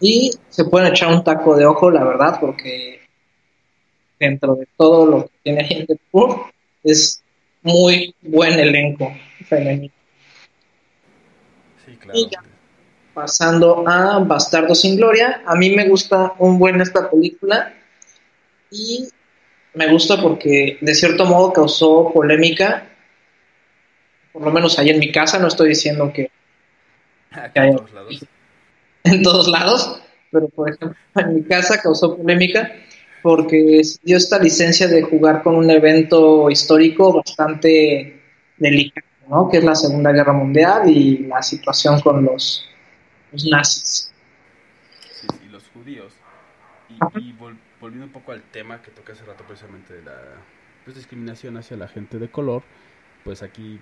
[0.00, 3.00] Y se pueden echar un taco de ojo, la verdad, porque
[4.18, 6.00] dentro de todo lo que tiene gente
[6.82, 7.22] es
[7.62, 9.12] muy buen elenco
[9.46, 9.94] femenino.
[11.86, 12.51] Sí, claro
[13.14, 15.42] pasando a Bastardo sin Gloria.
[15.46, 17.72] A mí me gusta un buen esta película
[18.70, 19.08] y
[19.74, 22.88] me gusta porque de cierto modo causó polémica,
[24.32, 26.30] por lo menos ahí en mi casa, no estoy diciendo que...
[29.04, 32.72] en todos lados, pero por ejemplo en mi casa causó polémica
[33.22, 38.20] porque dio esta licencia de jugar con un evento histórico bastante
[38.56, 39.48] delicado, ¿no?
[39.48, 42.68] que es la Segunda Guerra Mundial y la situación con los,
[43.50, 44.12] nazis.
[45.12, 46.14] Sí, sí, los judíos.
[46.88, 50.18] Y, volviendo un poco al tema que toca hace rato precisamente de la
[50.84, 52.62] pues, discriminación hacia la gente de color,
[53.24, 53.80] pues aquí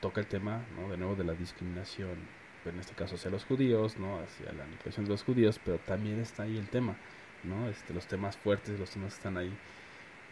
[0.00, 0.90] toca el tema, ¿no?
[0.90, 2.18] De nuevo de la discriminación,
[2.66, 4.18] en este caso hacia los judíos, ¿no?
[4.18, 6.96] Hacia la aniquilación de los judíos, pero también está ahí el tema
[7.44, 7.68] ¿no?
[7.68, 9.52] Este, los temas fuertes, los temas que están ahí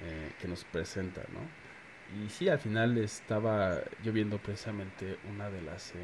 [0.03, 1.41] eh, que nos presenta, ¿no?
[2.17, 5.99] Y sí, al final estaba yo viendo precisamente una de las eh,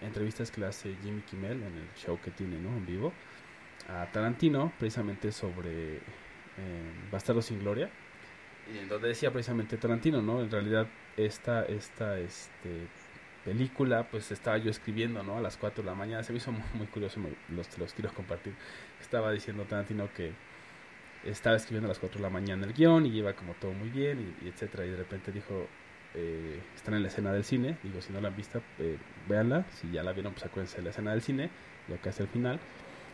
[0.00, 2.70] entrevistas que le hace Jimmy Kimmel en el show que tiene, ¿no?
[2.70, 3.12] En vivo,
[3.88, 6.00] a Tarantino, precisamente sobre eh,
[7.10, 7.90] Bastardo sin Gloria,
[8.72, 10.40] y en donde decía precisamente Tarantino, ¿no?
[10.40, 10.86] En realidad
[11.18, 12.86] esta, esta este,
[13.44, 15.36] película, pues estaba yo escribiendo, ¿no?
[15.36, 18.12] A las 4 de la mañana, se me hizo muy, curioso, los, te los quiero
[18.14, 18.54] compartir.
[19.00, 20.32] Estaba diciendo Tarantino que
[21.24, 23.88] estaba escribiendo a las 4 de la mañana el guion y iba como todo muy
[23.88, 25.66] bien y, etcétera y de repente dijo
[26.14, 28.96] eh, están en la escena del cine digo si no la han visto eh,
[29.28, 31.50] véanla si ya la vieron pues acuérdense de la escena del cine
[31.88, 32.58] ya casi al final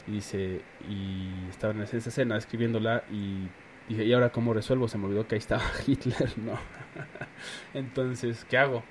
[0.07, 3.49] y dice y estaba en esa escena escribiéndola y
[3.89, 6.59] dije y ahora cómo resuelvo se me olvidó que ahí estaba Hitler no
[7.75, 8.83] entonces qué hago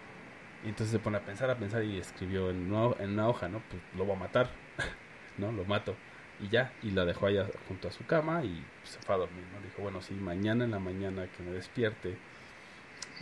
[0.63, 3.47] y entonces se pone a pensar a pensar y escribió en una, en una hoja
[3.47, 4.49] no pues lo voy a matar
[5.38, 5.95] no lo mato
[6.41, 9.43] y ya, y la dejó allá junto a su cama y se fue a dormir,
[9.53, 9.61] ¿no?
[9.61, 12.17] Dijo, bueno, si mañana en la mañana que me despierte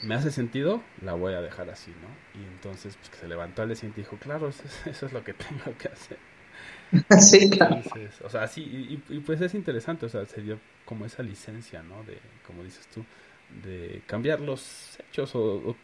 [0.02, 2.42] me hace sentido, la voy a dejar así, ¿no?
[2.42, 5.34] Y entonces, pues que se levantó al siguiente y dijo, claro, eso es, lo que
[5.34, 6.18] tengo que hacer.
[7.20, 7.82] Sí, claro.
[8.24, 12.04] o sea, sí, y, pues es interesante, o sea, se dio como esa licencia, ¿no?
[12.04, 13.04] De, como dices tú,
[13.64, 15.76] de cambiar los hechos o,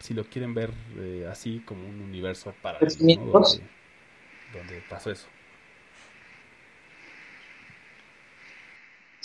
[0.00, 3.16] si lo quieren ver eh, así como un universo para donde,
[4.52, 5.28] donde pasó eso.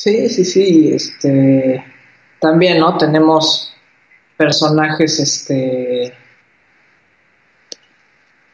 [0.04, 1.86] Sí, sí, sí, este,
[2.40, 2.98] también, ¿no?
[2.98, 3.72] Tenemos
[4.36, 6.12] personajes, este,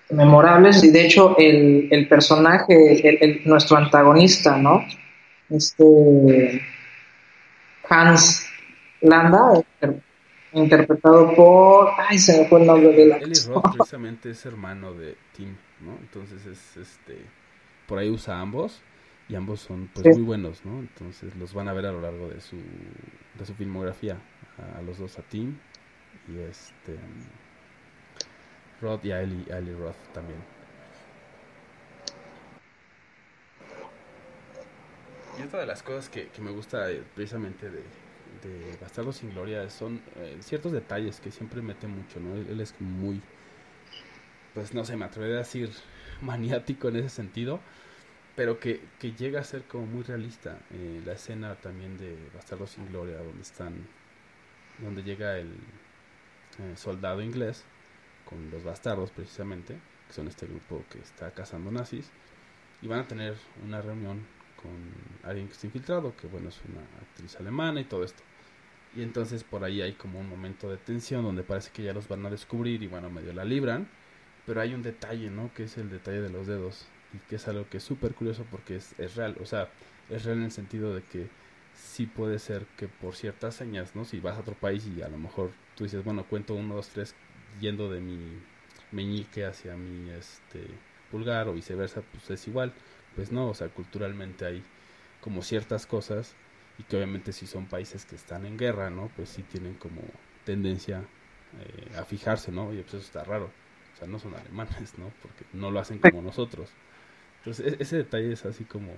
[0.10, 4.84] memorables y de hecho el, el personaje, el, nuestro antagonista, ¿no?
[5.50, 6.62] Este,
[7.88, 8.46] Hans
[9.00, 9.64] Landa,
[10.52, 14.94] interpretado por, ay, se me fue el nombre de la Eli Roth precisamente es hermano
[14.94, 15.98] de Tim, ¿no?
[16.02, 17.22] Entonces es, este,
[17.88, 18.82] por ahí usa ambos
[19.30, 20.80] y ambos son pues muy buenos, ¿no?
[20.80, 24.18] Entonces los van a ver a lo largo de su, de su filmografía,
[24.78, 25.58] a, los dos, a Tim
[26.30, 26.98] y este
[28.82, 30.40] Rod y a Ellie, Roth también.
[35.38, 37.84] Y otra de las cosas que, me gusta eh, precisamente de,
[38.44, 42.34] de Bastardo sin Gloria son eh, ciertos detalles que siempre mete mucho, ¿no?
[42.34, 43.22] Él, él, es muy,
[44.54, 45.70] pues no sé, me atrevería a decir
[46.22, 47.60] maniático en ese sentido
[48.38, 50.60] pero que, que, llega a ser como muy realista.
[50.70, 53.74] Eh, la escena también de Bastardos sin Gloria, donde están,
[54.78, 55.48] donde llega el
[56.60, 57.66] eh, soldado inglés
[58.26, 62.12] con los bastardos precisamente, que son este grupo que está cazando nazis,
[62.84, 63.36] y van a tener
[63.66, 64.24] una reunión
[64.62, 64.72] con
[65.28, 68.22] alguien que está infiltrado, que bueno, es una actriz alemana y todo esto.
[68.96, 72.08] Y entonces por ahí hay como un momento de tensión donde parece que ya los
[72.08, 73.90] van a descubrir y bueno, medio la libran,
[74.46, 75.52] pero hay un detalle, ¿no?
[75.56, 78.46] Que es el detalle de los dedos y que es algo que es súper curioso
[78.50, 79.70] porque es, es real, o sea,
[80.10, 81.28] es real en el sentido de que
[81.74, 84.06] sí puede ser que por ciertas señas, ¿no?
[84.06, 86.90] Si vas a otro país y a lo mejor tú dices, bueno, cuento uno, dos,
[86.90, 87.16] tres,
[87.60, 88.18] yendo de mi
[88.92, 90.66] meñique hacia mi este
[91.12, 92.74] pulgar o viceversa, pues es igual.
[93.16, 94.64] Pues no, o sea, culturalmente hay
[95.22, 96.36] como ciertas cosas
[96.78, 99.10] y que obviamente si son países que están en guerra, ¿no?
[99.16, 100.02] Pues sí tienen como
[100.46, 101.04] tendencia
[101.60, 102.74] eh, a fijarse, ¿no?
[102.74, 103.52] Y pues eso está raro.
[103.94, 105.12] O sea, no son alemanes, ¿no?
[105.22, 106.70] Porque no lo hacen como nosotros.
[107.40, 108.92] Entonces, e-, ese detalle es así como,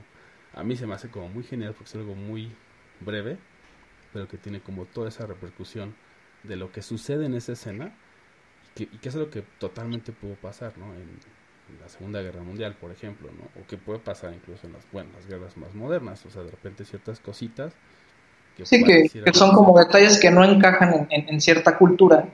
[0.53, 2.51] a mí se me hace como muy genial porque es algo muy
[2.99, 3.37] breve,
[4.13, 5.95] pero que tiene como toda esa repercusión
[6.43, 7.93] de lo que sucede en esa escena
[8.65, 10.93] y que, y que es algo que totalmente pudo pasar, ¿no?
[10.93, 11.39] En,
[11.79, 13.61] la Segunda Guerra Mundial, por ejemplo, ¿no?
[13.61, 16.49] O que puede pasar incluso en las, bueno, las guerras más modernas, o sea, de
[16.49, 17.73] repente ciertas cositas.
[18.57, 22.27] Que sí, que, son como detalles que no encajan en, cierta cultura.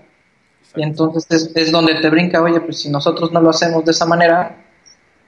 [0.74, 3.92] Y entonces es, es, donde te brinca, oye, pues si nosotros no lo hacemos de
[3.92, 4.65] esa manera,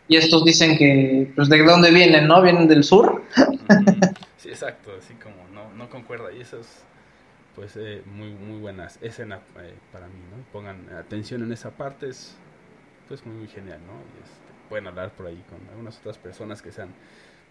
[0.07, 2.41] y estos dicen que, pues, ¿de dónde vienen, no?
[2.41, 3.23] ¿Vienen del sur?
[4.37, 6.31] sí, exacto, así como no, no concuerda.
[6.31, 6.83] Y eso es,
[7.55, 10.43] pues, eh, muy, muy buena escena eh, para mí, ¿no?
[10.51, 12.35] Pongan atención en esa parte, es,
[13.07, 13.93] pues, muy, muy genial, ¿no?
[13.93, 16.89] Y este, pueden hablar por ahí con algunas otras personas que sean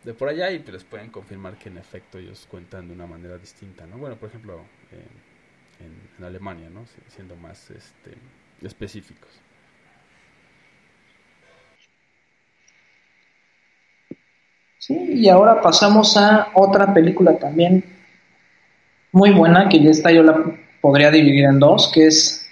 [0.05, 3.07] de por allá y pues les pueden confirmar que en efecto ellos cuentan de una
[3.07, 3.99] manera distinta, ¿no?
[3.99, 6.87] Bueno, por ejemplo, en, en Alemania, ¿no?
[7.09, 8.15] Siendo más este,
[8.63, 9.31] específicos.
[14.87, 17.83] Sí, y ahora pasamos a otra película también
[19.11, 20.45] muy buena, que ya está, yo la
[20.81, 22.47] podría dividir en dos, que es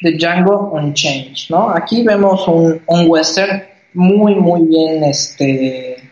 [0.00, 1.68] The Django Unchanged, ¿no?
[1.68, 6.08] Aquí vemos un, un western muy, muy bien este,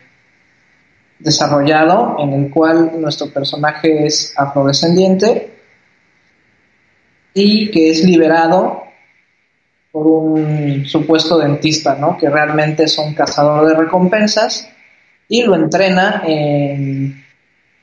[1.17, 5.53] desarrollado, en el cual nuestro personaje es afrodescendiente
[7.33, 8.83] y que es liberado
[9.91, 12.15] por un supuesto dentista, ¿no?
[12.15, 14.69] Que realmente es un cazador de recompensas
[15.33, 17.25] y lo entrena en,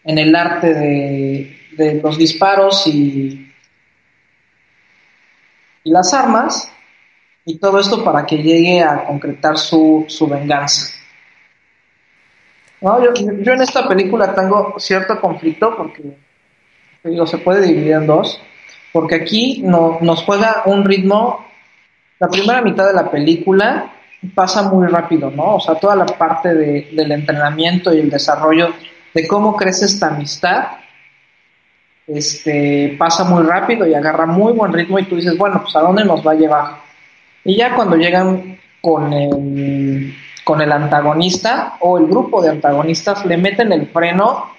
[0.05, 3.53] en el arte de, de los disparos y,
[5.83, 6.71] y las armas
[7.45, 10.95] y todo esto para que llegue a concretar su, su venganza.
[12.81, 16.05] No, yo, yo, en esta película tengo cierto conflicto porque
[17.27, 18.41] se puede dividir en dos,
[18.93, 21.45] porque aquí no, nos juega un ritmo,
[22.21, 23.93] la primera mitad de la película
[24.35, 25.57] pasa muy rápido, ¿no?
[25.57, 28.75] O sea, toda la parte de, del entrenamiento y el desarrollo
[29.15, 30.69] de cómo crece esta amistad,
[32.07, 35.81] este, pasa muy rápido y agarra muy buen ritmo y tú dices, bueno, pues a
[35.81, 36.67] dónde nos va a llevar.
[37.45, 40.15] Y ya cuando llegan con el,
[40.45, 44.51] con el antagonista o el grupo de antagonistas, le meten el freno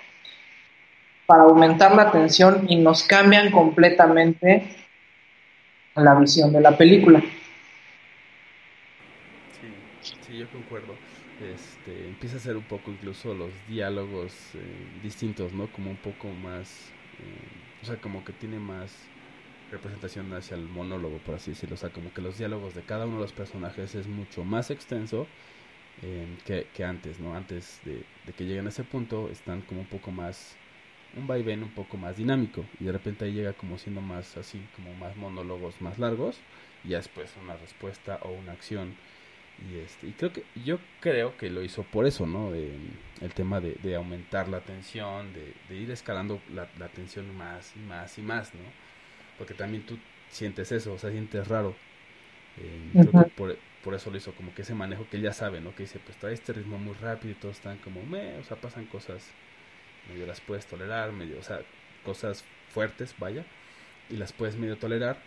[1.26, 4.76] para aumentar la tensión y nos cambian completamente
[5.96, 7.22] la visión de la película.
[9.52, 9.68] Sí,
[10.02, 10.96] sí, yo concuerdo.
[11.40, 14.60] Este, empieza a ser un poco incluso los diálogos eh,
[15.02, 15.68] distintos, ¿no?
[15.72, 18.92] Como un poco más, eh, o sea, como que tiene más
[19.72, 21.76] representación hacia el monólogo, por así decirlo.
[21.76, 24.70] O sea, como que los diálogos de cada uno de los personajes es mucho más
[24.70, 25.28] extenso
[26.02, 26.38] eh,
[26.74, 27.36] que, antes, ¿no?
[27.36, 30.58] Antes de, que lleguen a ese punto, están como un poco más,
[31.16, 32.66] un vaivén un poco más dinámico.
[32.80, 36.38] Y de repente ahí llega como siendo más así, como más monólogos más largos.
[36.84, 38.96] Y después una respuesta o una acción.
[39.70, 42.52] Y, este, y creo que yo creo que lo hizo por eso, ¿no?
[42.52, 42.72] De,
[43.22, 47.74] el tema de, de, aumentar la tensión, de, de ir escalando la, la tensión más
[47.76, 48.62] y más y más, ¿no?
[49.42, 49.98] porque también tú
[50.30, 51.76] sientes eso, o sea, sientes raro.
[52.60, 52.90] Eh.
[52.94, 55.60] Creo que por, por, eso lo hizo, como que ese manejo que él ya sabe,
[55.62, 55.74] ¿no?
[55.74, 58.58] Que dice, pues trae este ritmo muy rápido y todos están como, me, o sea,
[58.58, 59.32] pasan cosas,
[60.08, 61.62] medio las puedes tolerar, medio, o sea,
[62.06, 63.44] cosas fuertes, vaya,
[64.12, 65.18] y las puedes medio tolerar,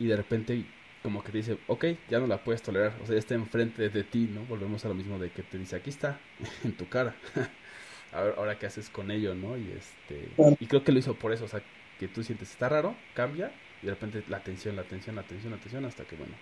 [0.00, 0.64] y de repente
[1.02, 3.88] como que te dice, ok, ya no la puedes tolerar, o sea, ya está enfrente
[3.88, 4.44] de ti, ¿no?
[4.44, 6.18] Volvemos a lo mismo de que te dice, aquí está,
[6.64, 7.14] en tu cara.
[8.12, 9.56] ahora, ahora qué haces con ello, ¿no?
[9.56, 10.28] Y este,
[10.58, 11.62] y creo que lo hizo por eso, o sea,
[11.98, 15.52] que tú sientes está raro, cambia y de repente la tensión, la tensión, la tensión,
[15.52, 16.34] la tensión hasta que bueno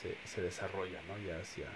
[0.00, 1.18] se, se desarrolla, ¿no?
[1.26, 1.66] Ya hacia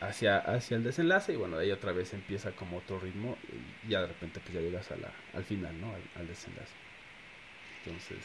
[0.00, 3.38] hacia hacia el desenlace y bueno de ahí otra vez empieza como otro ritmo
[3.84, 5.94] y ya de repente pues ya llegas a la, al final, ¿no?
[5.94, 6.74] Al, al desenlace.
[7.84, 8.18] Entonces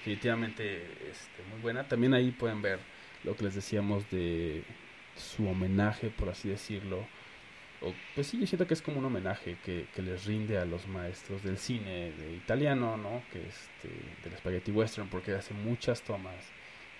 [0.00, 1.86] definitivamente este, muy buena.
[1.88, 2.80] También ahí pueden ver
[3.24, 4.64] lo que les decíamos de
[5.16, 7.06] su homenaje, por así decirlo
[7.82, 10.66] o, pues sí, yo siento que es como un homenaje que, que, les rinde a
[10.66, 13.22] los maestros del cine de italiano, ¿no?
[13.32, 13.88] Que este,
[14.22, 16.36] del spaghetti western, porque hace muchas tomas,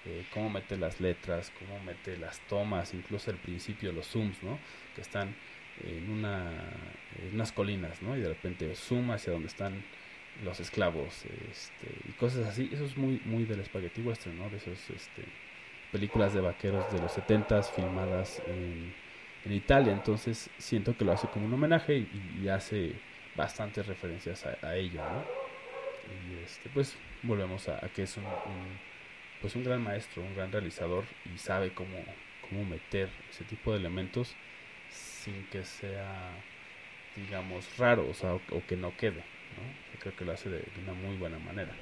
[0.07, 4.59] eh, cómo mete las letras, cómo mete las tomas, incluso al principio los zooms, ¿no?
[4.95, 5.35] Que están
[5.85, 6.51] en, una,
[7.23, 8.17] en unas colinas, ¿no?
[8.17, 9.85] Y de repente zoom hacia donde están
[10.45, 12.71] los esclavos, este, y cosas así.
[12.73, 14.39] Eso es muy, muy del spaghetti western.
[14.51, 15.25] De esas este,
[15.93, 18.93] películas de vaqueros de los setentas filmadas en
[19.53, 22.07] Italia, entonces siento que lo hace como un homenaje
[22.43, 22.93] y, hace
[23.37, 25.03] bastantes referencias a, ello.
[26.31, 28.79] Y este, pues volvemos a, que es un, un,
[29.41, 31.97] pues un gran maestro, un gran realizador y sabe cómo,
[32.49, 34.35] cómo meter ese tipo de elementos
[34.91, 36.31] sin que sea,
[37.17, 39.23] digamos, raro, o sea, o, o que no quede,
[39.57, 39.99] ¿no?
[40.01, 41.73] Creo que lo hace de, de una muy buena manera.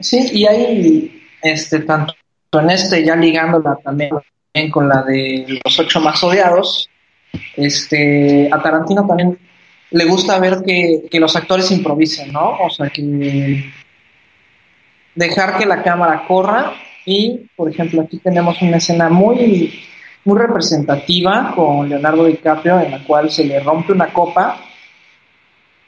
[0.00, 2.14] Sí, y hay este tanto
[2.52, 4.10] en este, ya ligándola también
[4.70, 6.90] con la de los ocho más odiados,
[7.56, 9.38] este, a Tarantino también
[9.90, 12.58] le gusta ver que, que, los actores improvisen, ¿no?
[12.58, 13.64] O sea, que
[15.14, 16.74] dejar que la cámara corra
[17.06, 19.82] y, por ejemplo, aquí tenemos una escena muy,
[20.24, 24.56] muy representativa con Leonardo DiCaprio en la cual se le rompe una copa,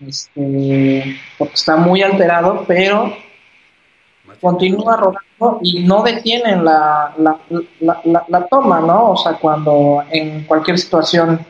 [0.07, 3.17] este, porque está muy alterado, pero
[4.41, 7.39] continúa rodando y no detienen la, la,
[7.81, 9.13] la, la, toma, ¿no?
[9.13, 11.45] O sea, cuando en cualquier situación,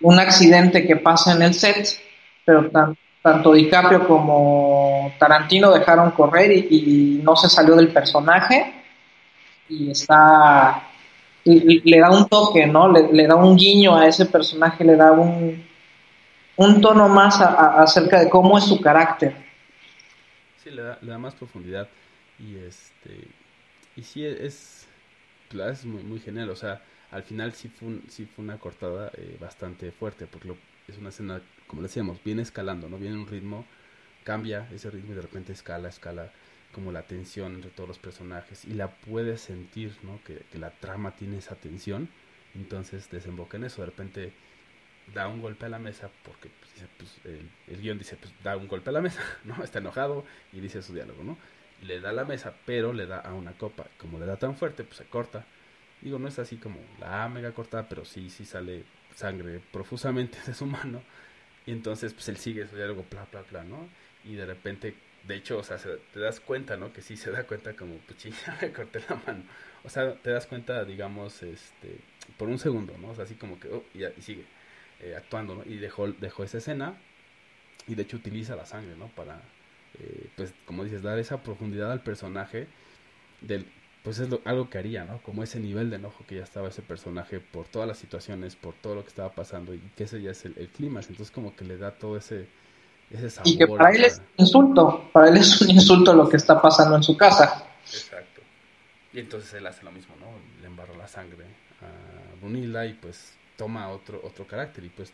[0.00, 1.86] un accidente que pasa en el set,
[2.44, 8.72] pero tan, tanto DiCaprio como Tarantino dejaron correr y, y, no se salió del personaje
[9.68, 10.85] y está
[11.46, 12.92] le da un toque, ¿no?
[12.92, 15.64] Le, da un guiño a ese personaje, le da un,
[16.56, 19.46] un tono más a, acerca de cómo es su carácter
[20.66, 21.88] sí, le da, le da más profundidad
[22.38, 23.28] y este
[23.94, 24.86] y sí es
[25.52, 26.82] la es muy, muy genial, o sea,
[27.12, 30.54] al final sí fue, sí fue una cortada eh, bastante fuerte, porque
[30.88, 32.98] es una escena, como decíamos, viene escalando, ¿no?
[32.98, 33.64] Viene un ritmo,
[34.24, 36.32] cambia ese ritmo y de repente escala, escala
[36.72, 40.20] como la tensión entre todos los personajes y la puedes sentir, ¿no?
[40.24, 42.08] Que, la trama tiene esa tensión,
[42.54, 44.32] entonces desemboca en eso, de repente
[45.14, 48.56] da un golpe a la mesa porque pues, pues, el, el, guion dice, pues da
[48.56, 49.62] un golpe a la mesa, ¿no?
[49.62, 51.38] Está enojado y dice su diálogo, ¿no?
[51.82, 53.86] Le da la mesa, pero le da a una copa.
[53.98, 55.44] Como le da tan fuerte, pues se corta.
[56.00, 58.84] Digo, no es así como la mega cortada, pero sí, sí sale
[59.14, 61.02] sangre profusamente de su mano.
[61.66, 63.88] Y entonces, pues él sigue su diálogo, bla, bla, bla, ¿no?
[64.24, 64.94] Y de repente,
[65.26, 66.92] de hecho, o sea, se, te das cuenta, ¿no?
[66.92, 68.26] Que sí se da cuenta como, pues
[68.62, 69.44] me corté la mano.
[69.84, 71.98] O sea, te das cuenta, digamos, este,
[72.36, 73.10] por un segundo, ¿no?
[73.10, 74.44] O sea, así como que, oh, y, y sigue
[75.00, 75.64] eh, actuando, ¿no?
[75.64, 76.96] Y dejó, dejó esa escena
[77.86, 79.08] y de hecho utiliza la sangre, ¿no?
[79.08, 79.40] Para,
[79.98, 82.66] eh, pues, como dices, dar esa profundidad al personaje
[83.40, 83.66] del,
[84.02, 85.20] pues es lo, algo que haría, ¿no?
[85.22, 88.74] Como ese nivel de enojo que ya estaba ese personaje por todas las situaciones, por
[88.74, 91.56] todo lo que estaba pasando y que ese ya es el, el clímax, entonces como
[91.56, 92.48] que le da todo ese,
[93.10, 93.48] ese sabor.
[93.48, 96.60] Y que para él es un insulto, para él es un insulto lo que está
[96.60, 97.66] pasando en su casa.
[97.84, 98.42] Exacto.
[99.12, 100.26] Y entonces él hace lo mismo, ¿no?
[100.60, 101.44] Le embarra la sangre
[101.80, 105.12] a Brunilda y pues toma otro, otro carácter y pues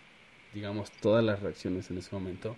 [0.52, 2.56] digamos todas las reacciones en ese momento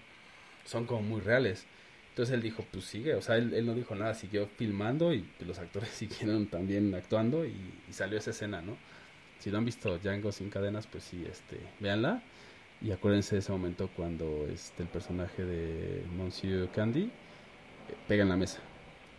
[0.65, 1.67] son como muy reales.
[2.11, 5.29] Entonces él dijo, pues sigue, o sea, él, él no dijo nada, siguió filmando y
[5.41, 7.55] los actores siguieron también actuando y,
[7.89, 8.77] y, salió esa escena, ¿no?
[9.41, 12.23] Si no han visto Django sin cadenas, pues sí, este, véanla
[12.81, 18.29] y acuérdense de ese momento cuando este, el personaje de Monsieur Candy eh, pega en
[18.29, 18.59] la mesa.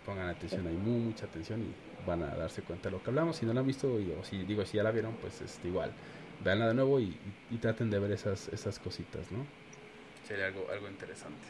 [0.05, 3.37] Pongan atención ahí, mucha atención y van a darse cuenta de lo que hablamos.
[3.37, 5.67] Si no la han visto, y, o si digo, si ya la vieron, pues este,
[5.67, 5.91] igual
[6.43, 9.45] veanla de nuevo y, y, y, traten de ver esas, esas cositas, ¿no?
[10.27, 11.47] Sería algo, algo interesante.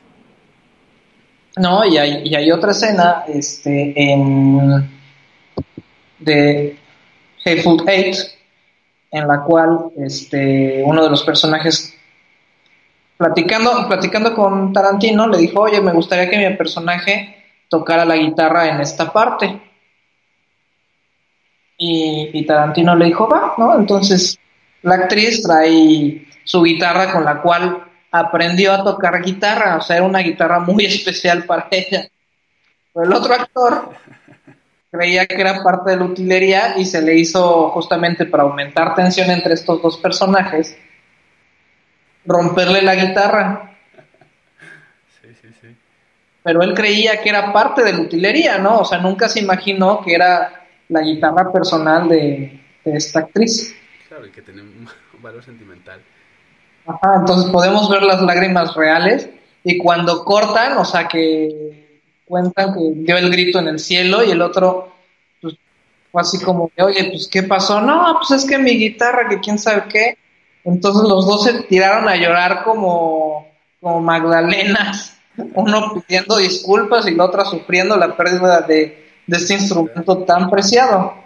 [1.57, 4.90] No, y hay, y hay otra escena este, en
[6.19, 6.77] de
[7.45, 8.18] Hateful Eight,
[9.11, 11.95] en la cual este, uno de los personajes,
[13.18, 17.36] platicando, platicando con Tarantino, le dijo, oye, me gustaría que mi personaje
[17.70, 19.62] tocara la guitarra en esta parte.
[21.78, 23.78] Y, y Tarantino le dijo, va, ¿no?
[23.78, 24.40] Entonces
[24.82, 30.06] la actriz trae su guitarra con la cual aprendió a tocar guitarra, o sea, era
[30.06, 32.08] una guitarra muy especial para ella.
[32.94, 33.90] Pero el otro actor
[34.90, 39.30] creía que era parte de la utilería y se le hizo justamente para aumentar tensión
[39.30, 40.78] entre estos dos personajes,
[42.26, 43.78] romperle la guitarra.
[45.22, 45.68] Sí, sí, sí.
[46.44, 48.80] Pero él creía que era parte de la utilería, ¿no?
[48.80, 53.76] O sea, nunca se imaginó que era la guitarra personal de, de esta actriz.
[54.08, 54.88] Claro, y que tiene un
[55.22, 56.02] valor sentimental.
[56.88, 59.30] Ajá, entonces podemos ver las lágrimas reales
[59.64, 64.32] y cuando cortan, o sea que cuentan que dio el grito en el cielo y
[64.32, 64.94] el otro
[65.42, 65.56] pues
[66.12, 67.82] fue así como oye, pues ¿qué pasó?
[67.82, 70.18] No, pues es que mi guitarra, que quién sabe qué.
[70.66, 73.48] Entonces los dos se tiraron a llorar como,
[73.80, 80.24] como Magdalenas, uno pidiendo disculpas y la otra sufriendo la pérdida de, de este instrumento
[80.26, 81.24] tan preciado.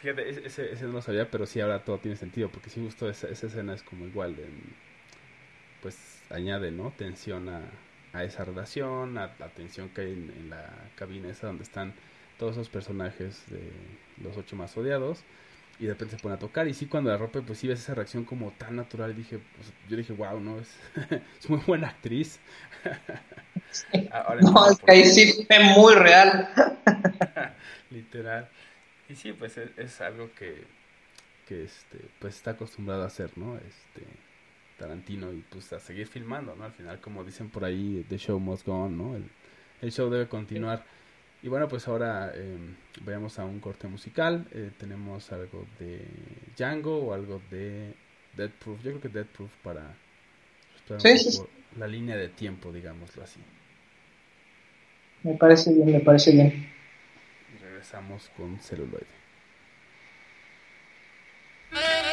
[0.00, 3.08] Fíjate, ese, ese no lo sabía, pero sí ahora todo tiene sentido, porque sí justo
[3.08, 4.46] esa, esa escena es como igual, de,
[5.82, 6.92] pues añade, ¿no?
[6.96, 7.62] Tensión a,
[8.12, 11.94] a esa relación, a la tensión que hay en, en, la cabina esa donde están
[12.38, 13.72] todos esos personajes de
[14.22, 15.24] los ocho más odiados,
[15.78, 17.80] y de repente se pone a tocar, y sí cuando la rompe, pues sí ves
[17.80, 20.58] esa reacción como tan natural, dije, pues, yo dije, wow, ¿no?
[20.58, 20.74] Es,
[21.40, 22.40] es muy buena actriz.
[23.70, 24.08] Sí.
[24.42, 26.48] no, es que ahí sí fue muy real.
[27.90, 28.48] Literal.
[29.08, 30.64] Y sí, pues es, es, algo que,
[31.46, 33.56] que este, pues está acostumbrado a hacer, ¿no?
[33.56, 34.06] Este
[34.78, 36.64] Tarantino y pues a seguir filmando, ¿no?
[36.64, 39.16] Al final, como dicen por ahí, the show must go on, ¿no?
[39.16, 39.30] El,
[39.80, 40.84] el show debe continuar.
[41.42, 42.58] Y bueno, pues ahora eh,
[43.02, 44.46] veamos a un corte musical.
[44.52, 46.04] Eh, tenemos algo de
[46.56, 47.94] Django o algo de
[48.36, 48.82] Dead Proof.
[48.82, 49.94] Yo creo que Dead Proof para,
[50.86, 51.42] pues, para sí, sí.
[51.78, 53.40] la línea de tiempo, digámoslo así.
[55.22, 56.78] Me parece bien, me parece bien
[57.78, 59.06] regresamos con celuloide.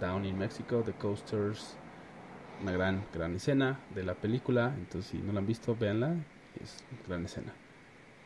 [0.00, 1.76] Down in Mexico, The Coasters,
[2.60, 6.16] una gran, gran escena de la película, entonces si no la han visto, véanla,
[6.60, 7.52] es una gran escena,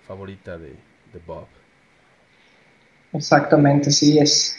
[0.06, 1.48] favorita de, de Bob.
[3.12, 4.58] Exactamente, sí, es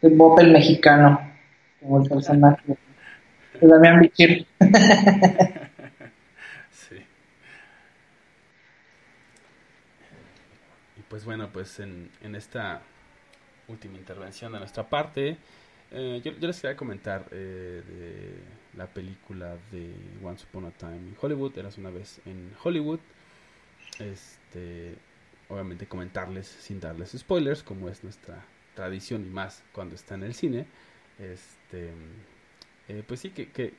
[0.00, 1.32] de Bob el mexicano,
[1.80, 2.62] como el personaje
[3.60, 4.46] de Damián Bichir.
[6.70, 6.96] sí.
[10.96, 12.82] Y pues bueno, pues en, en esta
[13.68, 15.36] última intervención de nuestra parte.
[15.90, 21.16] Eh, yo, les quería comentar eh, de la película de Once Upon a Time in
[21.20, 23.00] Hollywood, eras una vez en Hollywood.
[23.98, 24.96] Este,
[25.48, 28.44] obviamente comentarles sin darles spoilers, como es nuestra
[28.74, 30.66] tradición y más cuando está en el cine.
[31.18, 31.92] Este,
[32.88, 33.74] eh, pues sí que, que,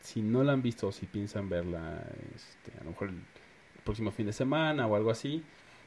[0.00, 2.04] si no la han visto o si piensan verla,
[2.34, 3.20] este, a lo mejor el
[3.84, 5.42] próximo fin de semana o algo así,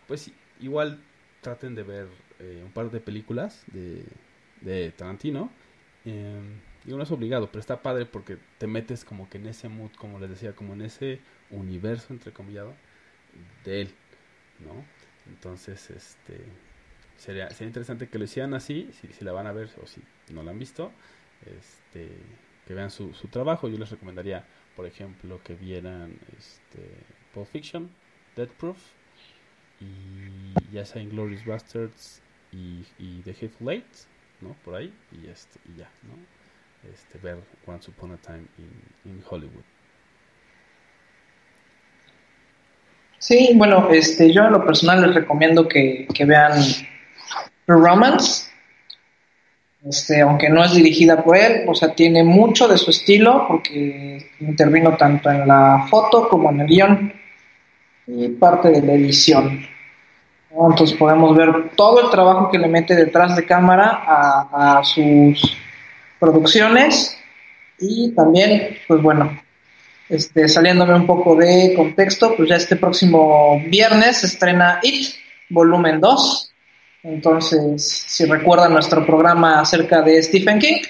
[0.07, 1.01] pues igual
[1.41, 2.07] traten de ver
[2.39, 4.03] eh, un par de películas de,
[4.61, 5.51] de Tarantino.
[6.05, 6.39] Eh,
[6.85, 9.91] digo, no es obligado, pero está padre porque te metes como que en ese mood,
[9.97, 11.19] como les decía, como en ese
[11.49, 12.73] universo, entrecomillado,
[13.63, 13.93] de él,
[14.59, 14.85] ¿no?
[15.29, 16.39] Entonces, este,
[17.17, 20.01] sería, sería interesante que lo hicieran así, si, si la van a ver o si
[20.33, 20.91] no la han visto,
[21.45, 22.09] este,
[22.67, 23.67] que vean su, su trabajo.
[23.67, 24.45] Yo les recomendaría,
[24.75, 26.89] por ejemplo, que vieran este,
[27.33, 27.89] Pulp Fiction,
[28.35, 28.77] Dead Proof,
[29.81, 32.21] y ya sea Glorious Bastards
[32.51, 33.85] y, The Hateful Eight,
[34.41, 34.55] ¿no?
[34.63, 36.15] Por ahí, y, este, y ya, ¿no?
[36.91, 39.63] Este, ver Once Upon a Time in, in Hollywood.
[43.19, 46.53] Sí, bueno, este, yo a lo personal les recomiendo que, que vean
[47.67, 48.49] Romance,
[49.87, 54.31] este, aunque no es dirigida por él, o sea, tiene mucho de su estilo porque
[54.39, 57.13] intervino tanto en la foto como en el guion
[58.07, 59.70] y parte de la edición.
[60.53, 65.57] Entonces podemos ver todo el trabajo que le mete detrás de cámara a, sus
[66.19, 67.17] producciones
[67.79, 69.39] y también, pues bueno,
[70.09, 75.15] este, saliéndome un poco de contexto, pues ya este próximo viernes se estrena It,
[75.49, 76.53] volumen 2.
[77.03, 80.81] Entonces, si recuerdan nuestro programa acerca de Stephen King,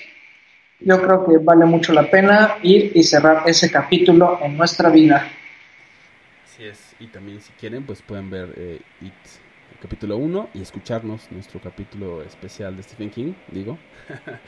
[0.80, 5.30] yo creo que vale mucho la pena ir y cerrar ese capítulo en nuestra vida.
[6.44, 9.14] Así es, y también si quieren, pues pueden ver eh, It
[9.82, 13.78] capítulo 1 y escucharnos nuestro capítulo especial de Stephen King, digo.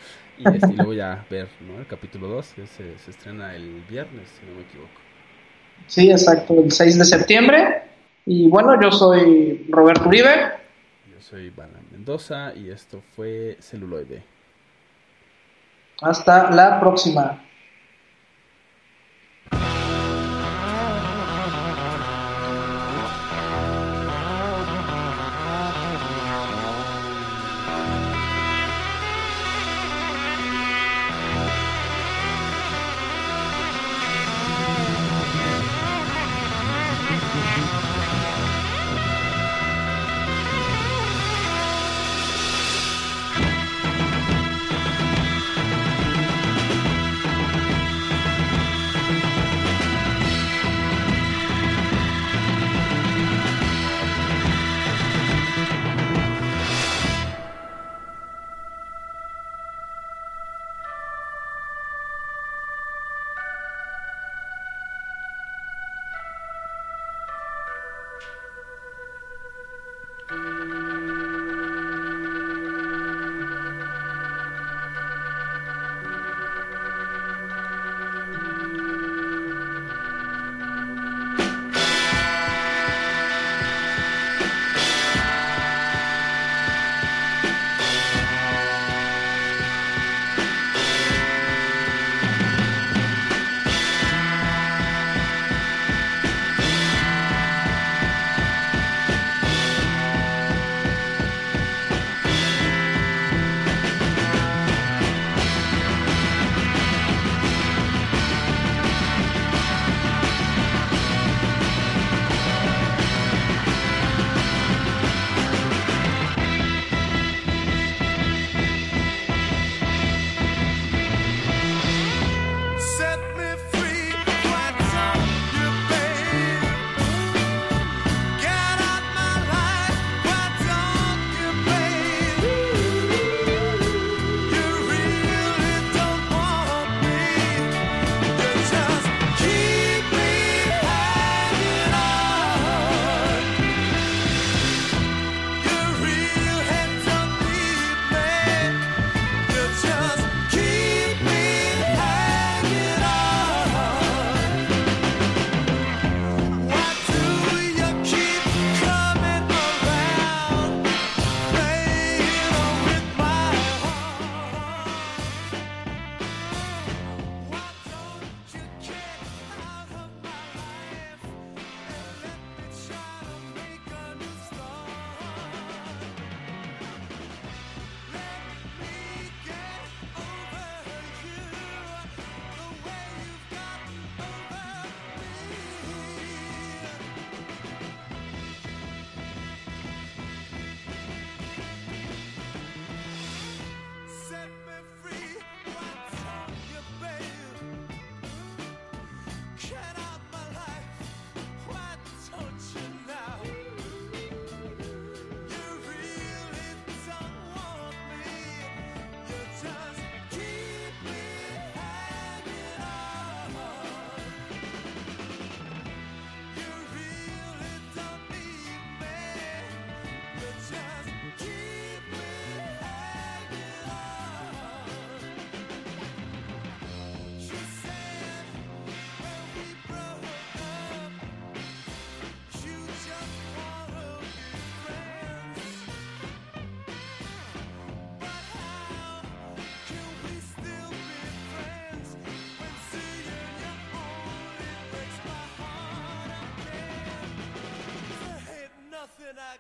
[0.44, 1.80] Este, y, luego ya ver ¿no?
[1.80, 4.90] el capítulo 2, que se, se, estrena el viernes, si no me equivoco.
[5.86, 7.84] Sí, exacto, el 6 de septiembre.
[8.26, 10.54] Y bueno, yo soy Roberto Uribe.
[11.14, 14.24] Yo soy Iván Mendoza y esto fue Celuloide.
[16.02, 17.43] Hasta la próxima.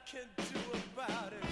[0.05, 0.59] Can do
[0.95, 1.42] about it.